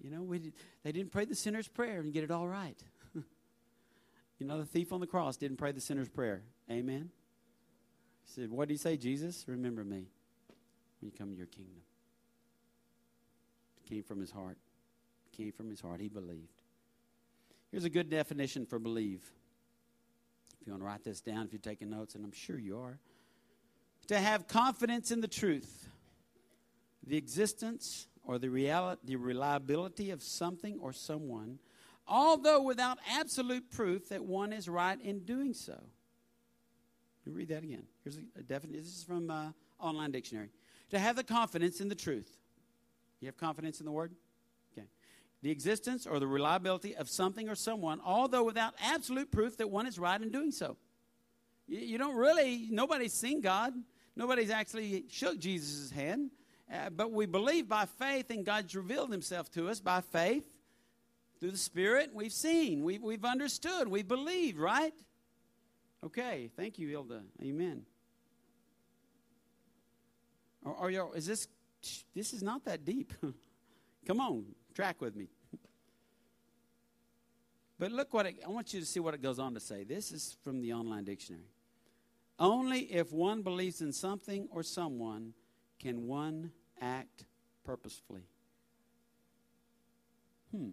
[0.03, 2.83] You know, we did, they didn't pray the sinner's prayer and get it all right.
[4.41, 6.41] You know, the thief on the cross didn't pray the sinner's prayer.
[6.67, 7.11] Amen.
[8.25, 9.45] He said, What did he say, Jesus?
[9.47, 10.07] Remember me
[10.99, 11.83] when you come to your kingdom.
[13.85, 14.57] It came from his heart.
[15.31, 16.01] It came from his heart.
[16.01, 16.63] He believed.
[17.69, 19.21] Here's a good definition for believe.
[20.59, 22.79] If you want to write this down, if you're taking notes, and I'm sure you
[22.79, 22.97] are.
[24.07, 25.87] To have confidence in the truth,
[27.05, 31.59] the existence or the, reality, the reliability of something or someone,
[32.07, 35.79] although without absolute proof that one is right in doing so.
[37.25, 37.83] You read that again.
[38.03, 38.83] Here's a, definition.
[38.83, 40.49] This is from uh, Online Dictionary.
[40.89, 42.37] To have the confidence in the truth.
[43.19, 44.13] You have confidence in the word?
[44.73, 44.87] Okay.
[45.43, 49.85] The existence or the reliability of something or someone, although without absolute proof that one
[49.85, 50.77] is right in doing so.
[51.67, 53.73] You, you don't really, nobody's seen God.
[54.15, 56.31] Nobody's actually shook Jesus' hand.
[56.71, 60.45] Uh, but we believe by faith, and God's revealed himself to us by faith
[61.41, 64.93] Through the Spirit, we've seen, we've, we've understood, we believe, right?
[66.05, 67.23] Okay, thank you, Hilda.
[67.41, 67.81] Amen.
[70.63, 71.47] Or, or you is this,
[72.13, 73.11] this is not that deep.
[74.05, 75.29] Come on, track with me.
[77.79, 79.83] But look what it, I want you to see what it goes on to say.
[79.83, 81.49] This is from the online dictionary.
[82.37, 85.33] Only if one believes in something or someone
[85.79, 87.25] can one act
[87.63, 88.27] purposefully.
[90.51, 90.69] Hmm.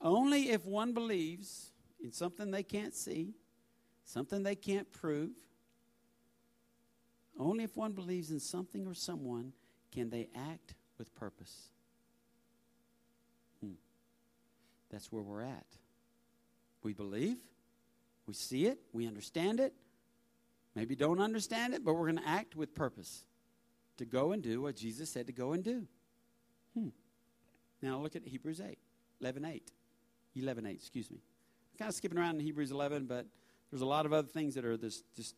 [0.00, 1.70] Only if one believes
[2.02, 3.34] in something they can't see,
[4.04, 5.30] something they can't prove,
[7.38, 9.52] only if one believes in something or someone
[9.92, 11.70] can they act with purpose.
[14.90, 15.66] That's where we're at.
[16.82, 17.38] We believe,
[18.26, 19.72] we see it, we understand it.
[20.74, 23.24] Maybe don't understand it, but we're going to act with purpose
[23.98, 25.86] to go and do what Jesus said to go and do.
[26.74, 26.88] Hmm.
[27.82, 28.78] Now look at Hebrews 8,
[29.20, 29.72] 11 8.
[30.36, 31.18] 11 8, excuse me.
[31.72, 33.26] I'm kind of skipping around in Hebrews 11, but
[33.70, 35.34] there's a lot of other things that are this, just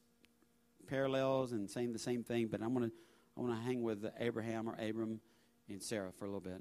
[0.87, 2.96] parallels and saying the same thing, but I'm going to
[3.37, 5.20] I want to hang with Abraham or Abram
[5.68, 6.61] and Sarah for a little bit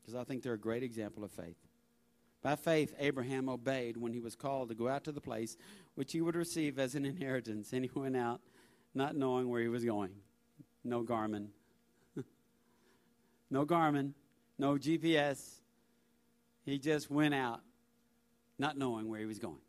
[0.00, 1.56] because I think they're a great example of faith.
[2.42, 5.56] By faith, Abraham obeyed when he was called to go out to the place
[5.96, 8.40] which he would receive as an inheritance, and he went out
[8.94, 10.12] not knowing where he was going.
[10.84, 11.48] No Garmin.
[13.50, 14.12] no Garmin.
[14.58, 15.60] No GPS.
[16.66, 17.60] He just went out
[18.58, 19.60] not knowing where he was going.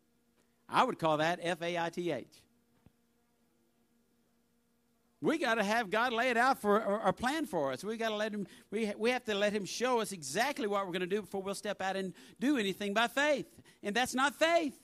[0.68, 2.26] I would call that F A I T H.
[5.20, 7.82] We got to have God lay it out for our plan for us.
[7.82, 8.46] We got to let him.
[8.70, 11.42] We we have to let Him show us exactly what we're going to do before
[11.42, 13.46] we'll step out and do anything by faith.
[13.82, 14.78] And that's not faith.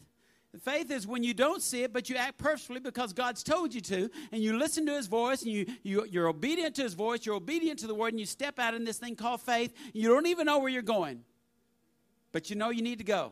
[0.62, 3.81] Faith is when you don't see it, but you act purposefully because God's told you
[3.83, 7.27] to, and you listen to His voice, and you, you you're obedient to His voice.
[7.27, 9.72] You're obedient to the Word, and you step out in this thing called faith.
[9.92, 11.24] you don't even know where you're going,
[12.35, 13.31] but you know you need to go.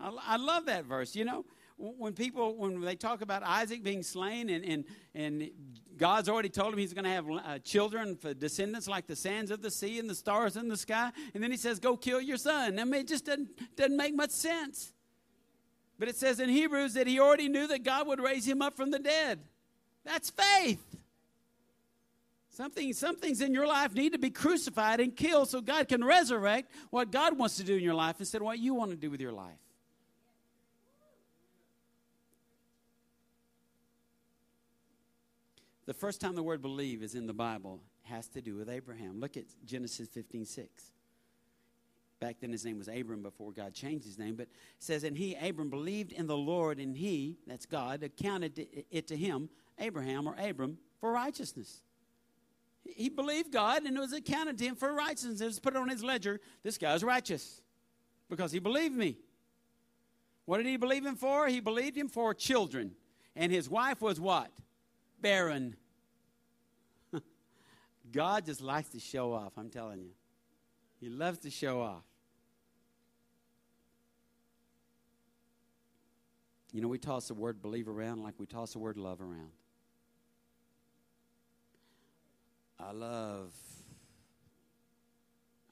[0.00, 1.14] I, I love that verse.
[1.14, 1.44] You know
[1.76, 5.50] when people when they talk about Isaac being slain and and, and
[5.96, 9.52] God's already told him he's going to have uh, children for descendants like the sands
[9.52, 12.20] of the sea and the stars in the sky, and then he says, "Go kill
[12.20, 14.92] your son." I mean, it just doesn't doesn't make much sense.
[16.00, 18.74] But it says in Hebrews that he already knew that God would raise him up
[18.74, 19.38] from the dead.
[20.04, 20.84] That's faith.
[22.52, 26.04] Something, some things in your life need to be crucified and killed so God can
[26.04, 28.96] resurrect what God wants to do in your life instead of what you want to
[28.96, 29.56] do with your life.
[35.86, 39.18] The first time the word believe is in the Bible has to do with Abraham.
[39.18, 40.92] Look at Genesis 15 6.
[42.20, 45.16] Back then his name was Abram before God changed his name, but it says, And
[45.16, 50.28] he, Abram, believed in the Lord, and he, that's God, accounted it to him, Abraham
[50.28, 51.82] or Abram, for righteousness.
[52.84, 55.40] He believed God, and it was accounted to him for righteousness.
[55.40, 57.60] It was put on his ledger, this guy's righteous
[58.28, 59.18] because he believed me.
[60.44, 61.46] What did he believe him for?
[61.46, 62.92] He believed him for children.
[63.36, 64.50] And his wife was what?
[65.22, 65.76] barren.
[68.12, 70.10] God just likes to show off, I'm telling you.
[71.00, 72.04] He loves to show off.
[76.72, 79.50] You know, we toss the word believe around like we toss the word love around.
[82.82, 83.52] I love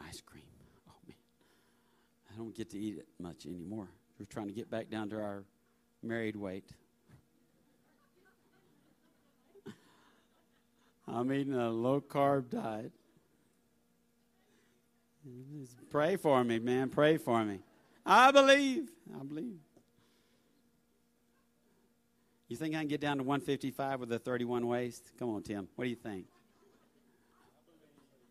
[0.00, 0.44] ice cream.
[0.88, 1.16] Oh, man.
[2.32, 3.88] I don't get to eat it much anymore.
[4.18, 5.44] We're trying to get back down to our
[6.02, 6.70] married weight.
[11.08, 12.92] I'm eating a low carb diet.
[15.90, 16.88] Pray for me, man.
[16.88, 17.58] Pray for me.
[18.06, 18.88] I believe.
[19.18, 19.58] I believe.
[22.48, 25.12] You think I can get down to 155 with a 31 waist?
[25.18, 25.68] Come on, Tim.
[25.74, 26.26] What do you think?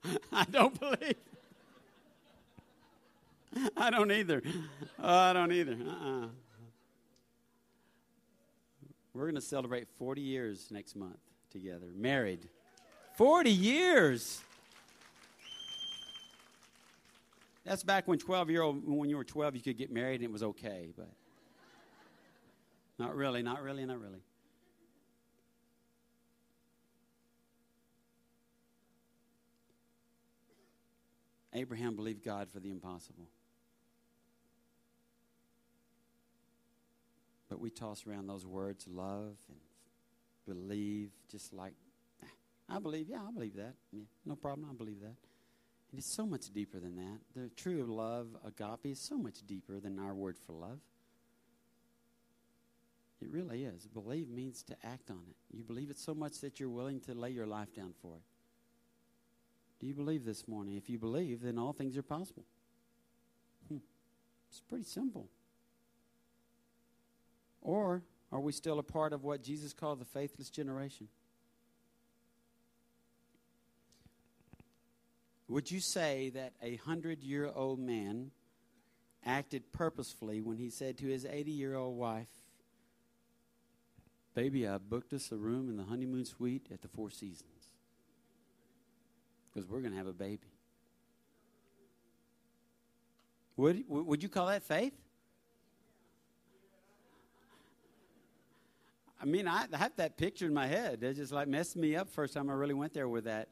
[0.32, 1.16] I don't believe.
[3.78, 4.42] I don't either.
[5.02, 5.74] Oh, I don't either.
[5.74, 6.28] Uh-uh.
[9.14, 11.18] We're going to celebrate 40 years next month
[11.50, 12.48] together, married.
[13.18, 14.42] 40 years.
[17.66, 20.30] That's back when 12 year old, when you were 12, you could get married and
[20.30, 21.10] it was okay, but
[22.98, 24.22] not really, not really, not really.
[31.54, 33.28] Abraham believed God for the impossible.
[37.50, 39.58] But we toss around those words love and
[40.46, 41.74] believe just like
[42.24, 43.74] ah, I believe, yeah, I believe that.
[43.92, 45.16] Yeah, no problem, I believe that.
[45.92, 47.20] And it's so much deeper than that.
[47.36, 50.80] The true love, agape, is so much deeper than our word for love.
[53.22, 53.88] It really is.
[53.88, 55.36] Believe means to act on it.
[55.52, 58.22] You believe it so much that you're willing to lay your life down for it.
[59.80, 60.76] Do you believe this morning?
[60.76, 62.44] If you believe, then all things are possible.
[63.70, 63.78] Hmm.
[64.50, 65.30] It's pretty simple.
[67.62, 71.08] Or are we still a part of what Jesus called the faithless generation?
[75.48, 78.32] Would you say that a hundred year old man
[79.26, 82.28] acted purposefully when he said to his 80 year old wife,
[84.36, 87.59] Baby, I booked us a room in the honeymoon suite at the Four Seasons
[89.54, 90.40] because we're going to have a baby?
[93.58, 94.94] Would, would you call that faith?
[99.22, 101.04] I mean, I have that picture in my head.
[101.04, 103.50] It just like messed me up first time I really went there with that.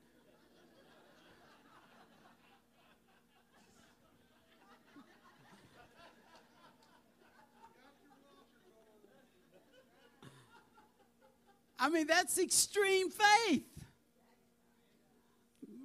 [11.79, 13.76] I mean, that's extreme faith.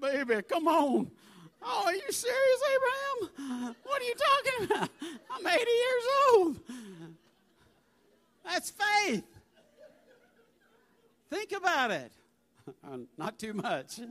[0.03, 1.09] Baby, come on.
[1.63, 3.77] Oh, are you serious, Abraham?
[3.85, 4.91] What are you talking about?
[5.31, 6.61] I'm 80 years old.
[8.45, 9.25] That's faith.
[11.31, 12.13] Think about it.
[12.85, 13.99] Uh, not too much.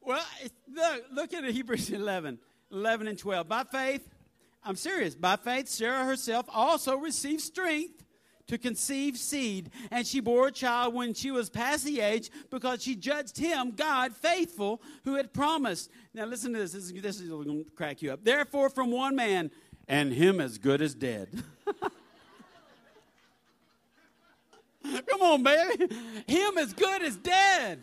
[0.00, 0.24] well,
[0.72, 2.38] look, look at Hebrews 11,
[2.70, 3.48] 11 and 12.
[3.48, 4.08] By faith,
[4.64, 5.16] I'm serious.
[5.16, 8.04] By faith, Sarah herself also received strength
[8.48, 12.82] to conceive seed, and she bore a child when she was past the age because
[12.82, 15.90] she judged him, God, faithful, who had promised.
[16.14, 16.72] Now, listen to this.
[16.72, 18.24] This is, this is going to crack you up.
[18.24, 19.50] Therefore, from one man,
[19.88, 21.42] and him as good as dead.
[25.08, 25.88] Come on, baby.
[26.26, 27.82] Him as good as dead.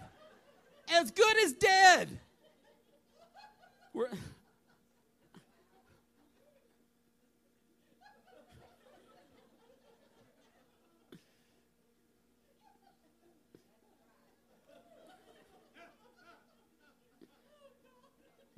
[0.91, 2.19] As good as dead.
[3.93, 4.07] We're,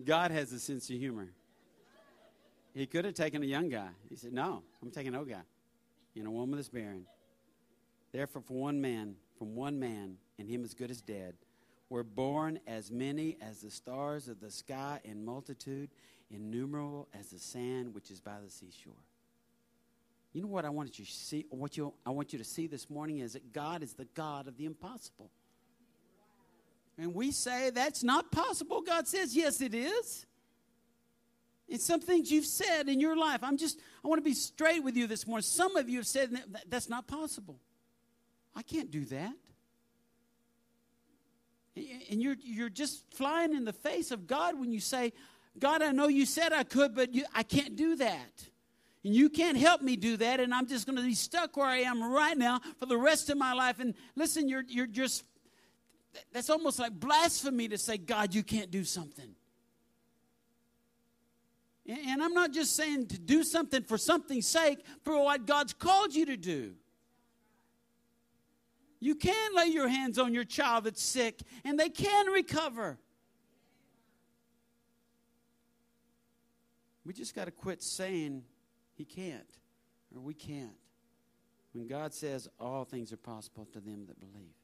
[0.05, 1.29] God has a sense of humor.
[2.73, 3.89] He could have taken a young guy.
[4.09, 5.41] He said, No, I'm taking an old guy
[6.15, 7.05] and a woman that's barren.
[8.11, 11.35] Therefore, for one man, from one man, and him as good as dead,
[11.89, 15.89] were born as many as the stars of the sky in multitude,
[16.29, 18.93] innumerable as the sand which is by the seashore.
[20.33, 21.45] You know what I want you to see?
[21.49, 24.47] What you, I want you to see this morning is that God is the God
[24.47, 25.29] of the impossible.
[26.97, 28.81] And we say that's not possible.
[28.81, 30.25] God says, yes, it is.
[31.67, 33.39] It's some things you've said in your life.
[33.43, 35.43] I'm just, I want to be straight with you this morning.
[35.43, 37.59] Some of you have said that, that's not possible.
[38.55, 39.33] I can't do that.
[41.75, 45.11] And you're, you're just flying in the face of God when you say,
[45.59, 48.45] God, I know you said I could, but you, I can't do that.
[49.03, 51.67] And you can't help me do that, and I'm just going to be stuck where
[51.67, 53.79] I am right now for the rest of my life.
[53.79, 55.23] And listen, you're, you're just
[56.31, 59.35] that's almost like blasphemy to say, God, you can't do something.
[61.87, 66.15] And I'm not just saying to do something for something's sake, for what God's called
[66.15, 66.73] you to do.
[68.99, 72.97] You can lay your hands on your child that's sick, and they can recover.
[77.05, 78.43] We just got to quit saying
[78.95, 79.45] he can't
[80.15, 80.71] or we can't.
[81.73, 84.55] When God says all things are possible to them that believe.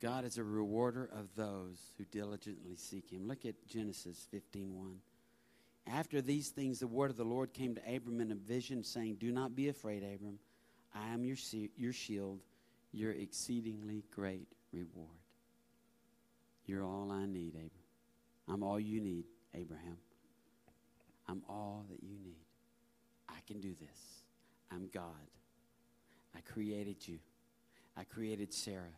[0.00, 3.26] God is a rewarder of those who diligently seek him.
[3.26, 5.02] Look at Genesis 15:1.
[5.86, 9.16] After these things the word of the Lord came to Abram in a vision saying,
[9.16, 10.38] "Do not be afraid, Abram.
[10.94, 11.36] I am your
[11.76, 12.42] your shield,
[12.92, 15.18] your exceedingly great reward."
[16.64, 17.70] You're all I need, Abram.
[18.48, 19.98] I'm all you need, Abraham.
[21.26, 22.46] I'm all that you need.
[23.28, 24.24] I can do this.
[24.70, 25.30] I'm God.
[26.34, 27.20] I created you.
[27.96, 28.96] I created Sarah.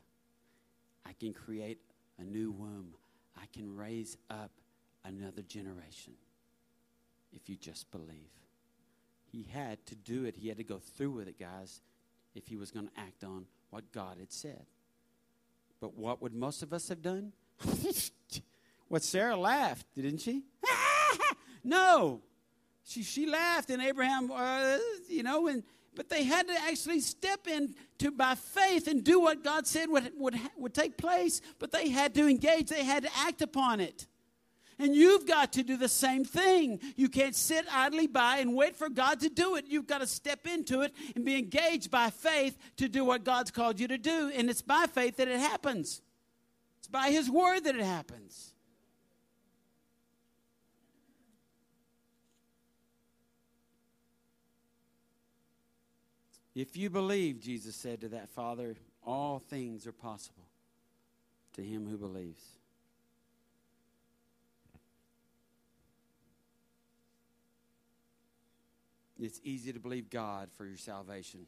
[1.06, 1.78] I can create
[2.18, 2.94] a new womb.
[3.36, 4.50] I can raise up
[5.04, 6.14] another generation
[7.34, 8.30] if you just believe.
[9.30, 10.36] He had to do it.
[10.36, 11.80] He had to go through with it, guys,
[12.34, 14.66] if he was going to act on what God had said.
[15.80, 17.32] But what would most of us have done?
[18.88, 20.42] what Sarah laughed, didn't she?
[21.64, 22.20] no.
[22.84, 24.76] She, she laughed, and Abraham, uh,
[25.08, 25.62] you know, and
[25.94, 29.88] but they had to actually step in to by faith and do what God said
[29.90, 31.40] would, would, would take place.
[31.58, 34.06] But they had to engage, they had to act upon it.
[34.78, 36.80] And you've got to do the same thing.
[36.96, 39.66] You can't sit idly by and wait for God to do it.
[39.68, 43.50] You've got to step into it and be engaged by faith to do what God's
[43.50, 44.32] called you to do.
[44.34, 46.00] And it's by faith that it happens,
[46.78, 48.51] it's by His word that it happens.
[56.54, 60.44] If you believe, Jesus said to that father, all things are possible
[61.54, 62.42] to him who believes.
[69.20, 71.46] It's easy to believe God for your salvation.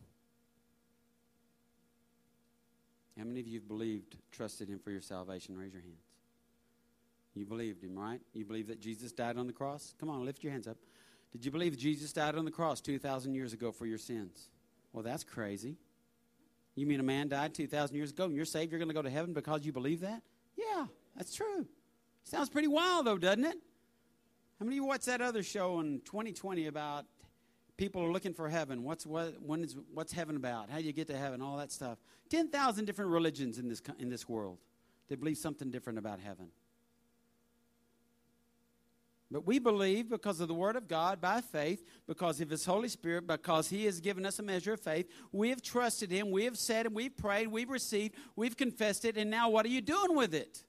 [3.18, 5.56] How many of you have believed, trusted Him for your salvation?
[5.56, 6.02] Raise your hands.
[7.34, 8.20] You believed Him, right?
[8.32, 9.94] You believe that Jesus died on the cross?
[9.98, 10.76] Come on, lift your hands up.
[11.32, 14.50] Did you believe Jesus died on the cross 2,000 years ago for your sins?
[14.94, 15.76] Well, that's crazy.
[16.76, 19.02] You mean a man died 2,000 years ago and you're saved, you're going to go
[19.02, 20.22] to heaven because you believe that?
[20.56, 20.86] Yeah,
[21.16, 21.66] that's true.
[22.22, 23.56] Sounds pretty wild, though, doesn't it?
[24.58, 27.06] How many of you watched that other show in 2020 about
[27.76, 28.84] people are looking for heaven?
[28.84, 30.70] What's, what, when is, what's heaven about?
[30.70, 31.42] How do you get to heaven?
[31.42, 31.98] All that stuff.
[32.30, 34.58] 10,000 different religions in this, in this world
[35.08, 36.50] that believe something different about heaven.
[39.34, 42.88] But we believe because of the Word of God, by faith, because of His Holy
[42.88, 45.10] Spirit, because He has given us a measure of faith.
[45.32, 49.16] We have trusted Him, we have said and we've prayed, we've received, we've confessed it,
[49.16, 50.62] and now what are you doing with it?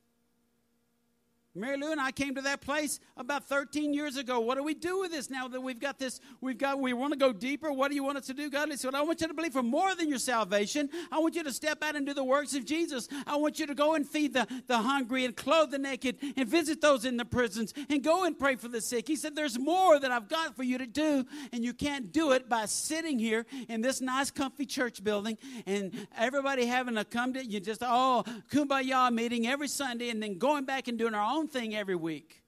[1.56, 4.42] Mary Lou and I came to that place about 13 years ago.
[4.42, 6.20] What do we do with this now that we've got this?
[6.42, 7.72] We've got, we want to go deeper.
[7.72, 8.70] What do you want us to do, God?
[8.70, 10.90] He said, I want you to believe for more than your salvation.
[11.12, 13.08] I want you to step out and do the works of Jesus.
[13.26, 16.48] I want you to go and feed the, the hungry and clothe the naked and
[16.48, 19.08] visit those in the prisons and go and pray for the sick.
[19.08, 22.34] He said, There's more that I've got for you to do, and you can't do
[22.34, 27.34] it by sitting here in this nice, comfy church building and everybody having a come
[27.34, 31.36] to you just, oh, kumbaya meeting every Sunday and then going back and doing our
[31.36, 32.42] own thing every week.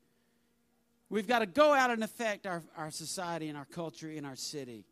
[1.09, 4.35] We've got to go out and affect our, our society and our culture in our
[4.35, 4.85] city.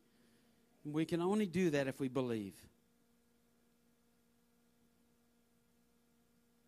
[0.86, 2.54] We can only do that if we believe.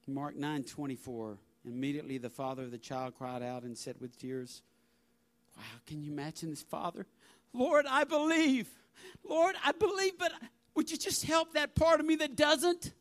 [0.07, 1.37] Mark 9 24.
[1.65, 4.61] Immediately the father of the child cried out and said with tears,
[5.57, 7.05] Wow, can you imagine this father?
[7.53, 8.69] Lord, I believe.
[9.27, 10.31] Lord, I believe, but
[10.75, 12.93] would you just help that part of me that doesn't?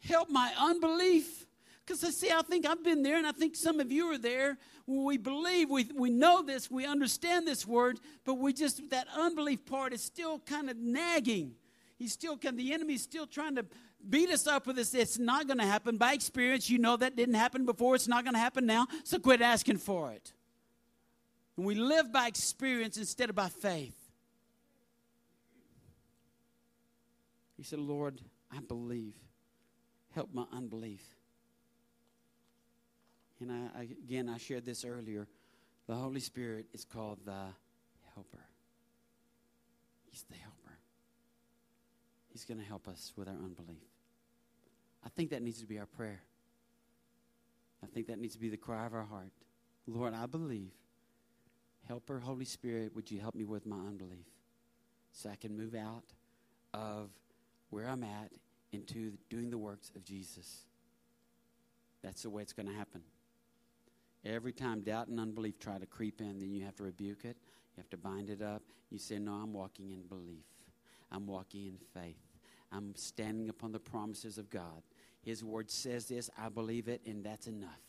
[0.00, 1.46] Help my unbelief.
[1.90, 4.16] Because I see, I think I've been there, and I think some of you are
[4.16, 4.58] there.
[4.86, 9.66] We believe, we, we know this, we understand this word, but we just, that unbelief
[9.66, 11.56] part is still kind of nagging.
[11.98, 13.66] He's still, the enemy's still trying to
[14.08, 14.94] beat us up with this.
[14.94, 15.96] It's not going to happen.
[15.96, 17.96] By experience, you know that didn't happen before.
[17.96, 18.86] It's not going to happen now.
[19.02, 20.32] So quit asking for it.
[21.56, 23.96] And we live by experience instead of by faith.
[27.56, 28.20] He said, Lord,
[28.56, 29.14] I believe.
[30.14, 31.02] Help my unbelief.
[33.40, 35.26] And I, I, again, I shared this earlier.
[35.86, 37.46] The Holy Spirit is called the
[38.14, 38.44] Helper.
[40.10, 40.78] He's the Helper.
[42.28, 43.82] He's going to help us with our unbelief.
[45.04, 46.22] I think that needs to be our prayer.
[47.82, 49.32] I think that needs to be the cry of our heart.
[49.86, 50.72] Lord, I believe.
[51.88, 54.26] Helper, Holy Spirit, would you help me with my unbelief
[55.12, 56.04] so I can move out
[56.74, 57.10] of
[57.70, 58.30] where I'm at
[58.70, 60.66] into doing the works of Jesus?
[62.02, 63.02] That's the way it's going to happen.
[64.24, 67.36] Every time doubt and unbelief try to creep in, then you have to rebuke it.
[67.76, 68.62] You have to bind it up.
[68.90, 70.44] You say, No, I'm walking in belief.
[71.10, 72.16] I'm walking in faith.
[72.72, 74.82] I'm standing upon the promises of God.
[75.22, 77.80] His word says this, I believe it, and that's enough.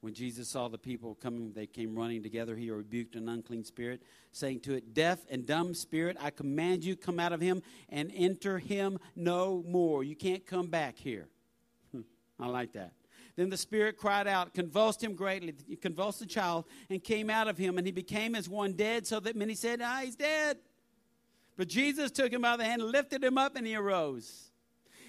[0.00, 2.54] When Jesus saw the people coming, they came running together.
[2.56, 6.94] He rebuked an unclean spirit, saying to it, Deaf and dumb spirit, I command you,
[6.94, 10.04] come out of him and enter him no more.
[10.04, 11.28] You can't come back here.
[11.92, 12.02] Hmm,
[12.38, 12.92] I like that.
[13.36, 17.58] Then the spirit cried out, convulsed him greatly, convulsed the child, and came out of
[17.58, 20.58] him, and he became as one dead, so that many said, Ah, he's dead.
[21.56, 24.50] But Jesus took him by the hand, lifted him up, and he arose.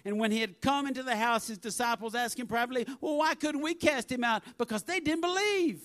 [0.03, 3.35] And when he had come into the house, his disciples asked him privately, Well, why
[3.35, 4.43] couldn't we cast him out?
[4.57, 5.81] Because they didn't believe.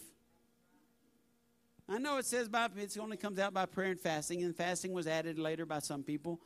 [1.89, 4.93] I know it says by, it only comes out by prayer and fasting, and fasting
[4.93, 6.41] was added later by some people.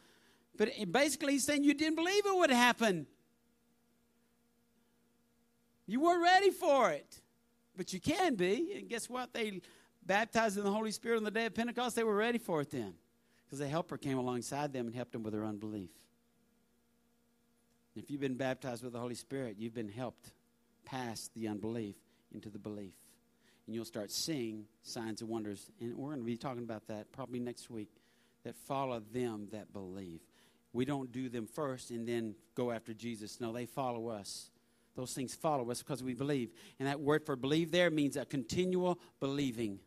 [0.56, 3.06] But basically, he's saying you didn't believe it would happen.
[5.86, 7.20] You weren't ready for it.
[7.76, 8.74] But you can be.
[8.76, 9.32] And guess what?
[9.32, 9.60] They
[10.04, 11.96] baptized in the Holy Spirit on the day of Pentecost.
[11.96, 12.94] They were ready for it then.
[13.44, 15.90] Because the helper came alongside them and helped them with their unbelief.
[17.96, 20.32] If you've been baptized with the Holy Spirit, you've been helped
[20.84, 21.96] past the unbelief
[22.32, 22.94] into the belief.
[23.66, 25.70] And you'll start seeing signs and wonders.
[25.80, 27.90] And we're going to be talking about that probably next week
[28.44, 30.20] that follow them that believe.
[30.72, 33.40] We don't do them first and then go after Jesus.
[33.40, 34.50] No, they follow us.
[34.94, 36.50] Those things follow us because we believe.
[36.78, 39.80] And that word for believe there means a continual believing.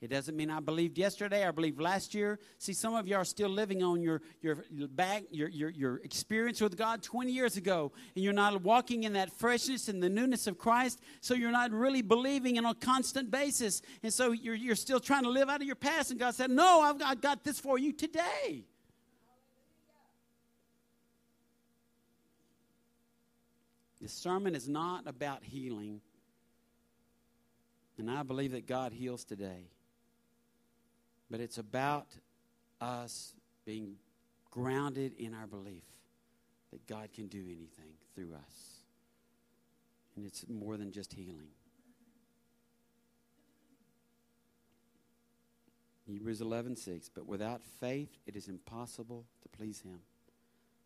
[0.00, 2.38] It doesn't mean I believed yesterday, I believed last year.
[2.56, 4.56] See, some of you are still living on your, your,
[4.88, 9.12] back, your, your, your experience with God 20 years ago, and you're not walking in
[9.12, 13.30] that freshness and the newness of Christ, so you're not really believing on a constant
[13.30, 13.82] basis.
[14.02, 16.50] And so you're, you're still trying to live out of your past, and God said,
[16.50, 18.64] No, I've got, I've got this for you today.
[24.00, 26.00] The sermon is not about healing,
[27.98, 29.68] and I believe that God heals today.
[31.30, 32.06] But it's about
[32.80, 33.34] us
[33.64, 33.96] being
[34.50, 35.84] grounded in our belief
[36.72, 38.80] that God can do anything through us.
[40.16, 41.50] And it's more than just healing.
[46.06, 50.00] Hebrews 11:6 But without faith it is impossible to please him.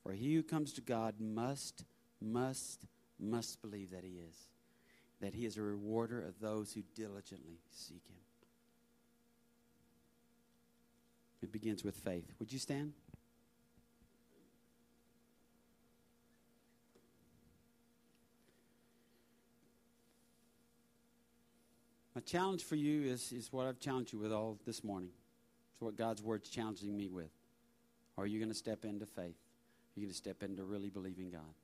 [0.03, 1.85] For he who comes to God must
[2.21, 2.87] must
[3.19, 4.49] must believe that he is
[5.21, 8.17] that he is a rewarder of those who diligently seek him.
[11.43, 12.27] It begins with faith.
[12.39, 12.93] Would you stand?
[22.15, 25.11] My challenge for you is, is what I've challenged you with all this morning.
[25.73, 27.31] It's what God's Word's challenging me with.
[28.17, 29.25] Are you going to step into faith?
[29.25, 31.55] Are you going to step into really believing God?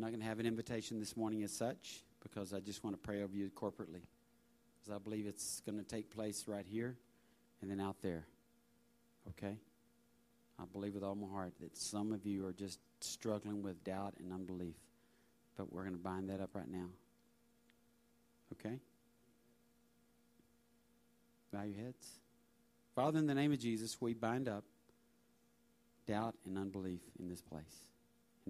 [0.00, 2.96] I'm not going to have an invitation this morning as such because I just want
[2.96, 4.00] to pray over you corporately.
[4.80, 6.96] Because I believe it's going to take place right here
[7.60, 8.24] and then out there.
[9.28, 9.58] Okay?
[10.58, 14.14] I believe with all my heart that some of you are just struggling with doubt
[14.18, 14.76] and unbelief.
[15.58, 16.86] But we're going to bind that up right now.
[18.54, 18.76] Okay?
[21.52, 22.08] Bow your heads.
[22.94, 24.64] Father, in the name of Jesus, we bind up
[26.06, 27.89] doubt and unbelief in this place.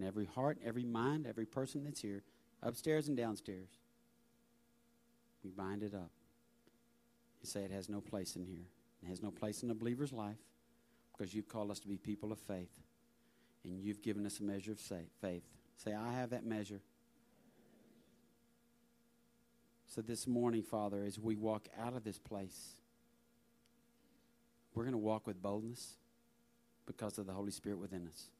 [0.01, 2.23] In every heart, every mind, every person that's here,
[2.63, 3.69] upstairs and downstairs.
[5.45, 6.11] We bind it up.
[7.43, 8.65] You say it has no place in here.
[9.03, 10.39] It has no place in a believer's life
[11.13, 12.71] because you've called us to be people of faith.
[13.63, 14.81] And you've given us a measure of
[15.21, 15.43] faith.
[15.77, 16.81] Say, I have that measure.
[19.87, 22.77] So this morning, Father, as we walk out of this place,
[24.75, 25.99] we're going to walk with boldness
[26.87, 28.31] because of the Holy Spirit within us.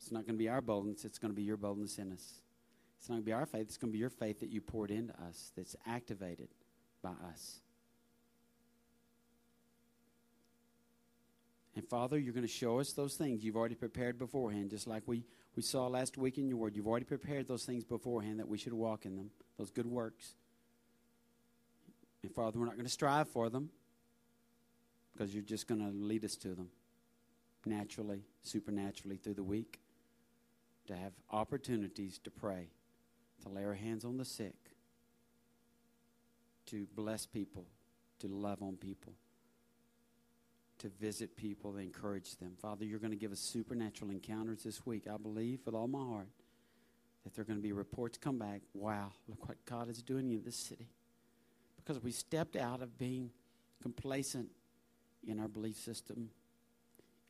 [0.00, 2.40] It's not going to be our boldness, it's going to be your boldness in us.
[2.98, 4.60] It's not going to be our faith, it's going to be your faith that you
[4.60, 6.48] poured into us, that's activated
[7.02, 7.60] by us.
[11.76, 15.04] And Father, you're going to show us those things you've already prepared beforehand, just like
[15.06, 15.22] we,
[15.54, 16.74] we saw last week in your word.
[16.74, 20.34] You've already prepared those things beforehand that we should walk in them, those good works.
[22.24, 23.70] And Father, we're not going to strive for them
[25.12, 26.68] because you're just going to lead us to them
[27.64, 29.78] naturally, supernaturally through the week,
[30.88, 32.68] to have opportunities to pray,
[33.42, 34.56] to lay our hands on the sick,
[36.66, 37.66] to bless people,
[38.18, 39.14] to love on people,
[40.78, 42.52] to visit people, to encourage them.
[42.60, 45.04] Father, you're going to give us supernatural encounters this week.
[45.12, 46.28] I believe with all my heart
[47.24, 48.62] that there are going to be reports come back.
[48.74, 50.88] Wow, look what God is doing in this city.
[51.76, 53.30] Because we stepped out of being
[53.82, 54.50] complacent
[55.26, 56.30] in our belief system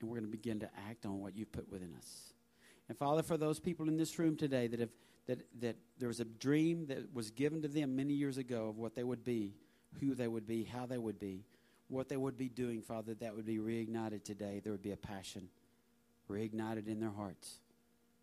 [0.00, 2.32] and we're going to begin to act on what you've put within us.
[2.88, 4.90] And Father, for those people in this room today that have
[5.26, 8.78] that that there was a dream that was given to them many years ago of
[8.78, 9.52] what they would be,
[10.00, 11.44] who they would be, how they would be,
[11.88, 14.60] what they would be doing, Father, that would be reignited today.
[14.62, 15.48] There would be a passion
[16.30, 17.60] reignited in their hearts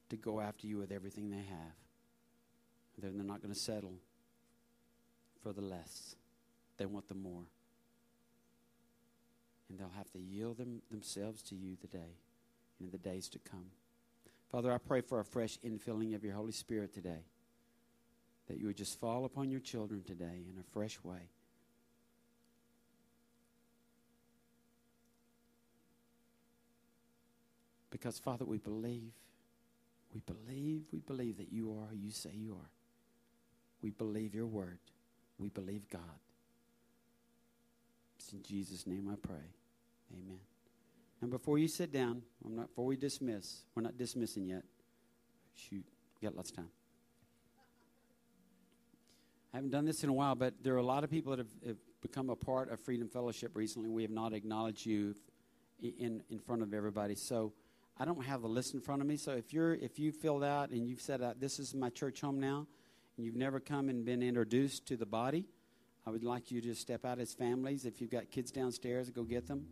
[0.10, 1.76] to go after you with everything they have.
[2.98, 3.94] They're not going to settle
[5.44, 6.16] for the less.
[6.78, 7.44] They want the more
[9.70, 12.18] and they'll have to yield them, themselves to you today
[12.80, 13.66] and in the days to come.
[14.56, 17.26] Father, I pray for a fresh infilling of your Holy Spirit today,
[18.48, 21.28] that you would just fall upon your children today in a fresh way.
[27.90, 29.12] Because, Father, we believe,
[30.14, 32.70] we believe, we believe that you are who you say you are.
[33.82, 34.80] We believe your word.
[35.38, 36.00] We believe God.
[38.18, 39.52] It's in Jesus' name I pray.
[40.14, 40.40] Amen.
[41.22, 44.64] And before you sit down, I'm not before we dismiss, we're not dismissing yet.
[45.54, 45.86] Shoot,
[46.22, 46.70] got lots of time.
[49.54, 51.40] I haven't done this in a while, but there are a lot of people that
[51.40, 53.90] have, have become a part of Freedom Fellowship recently.
[53.90, 55.16] We have not acknowledged you
[55.82, 57.16] in in front of everybody.
[57.16, 57.54] So
[57.98, 59.16] I don't have the list in front of me.
[59.16, 62.20] So if you're if you filled out and you've said uh, this is my church
[62.20, 62.68] home now,
[63.16, 65.46] and you've never come and been introduced to the body,
[66.06, 67.86] I would like you to step out as families.
[67.86, 69.66] If you've got kids downstairs, go get them.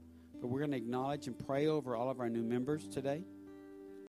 [0.44, 3.24] But we're going to acknowledge and pray over all of our new members today.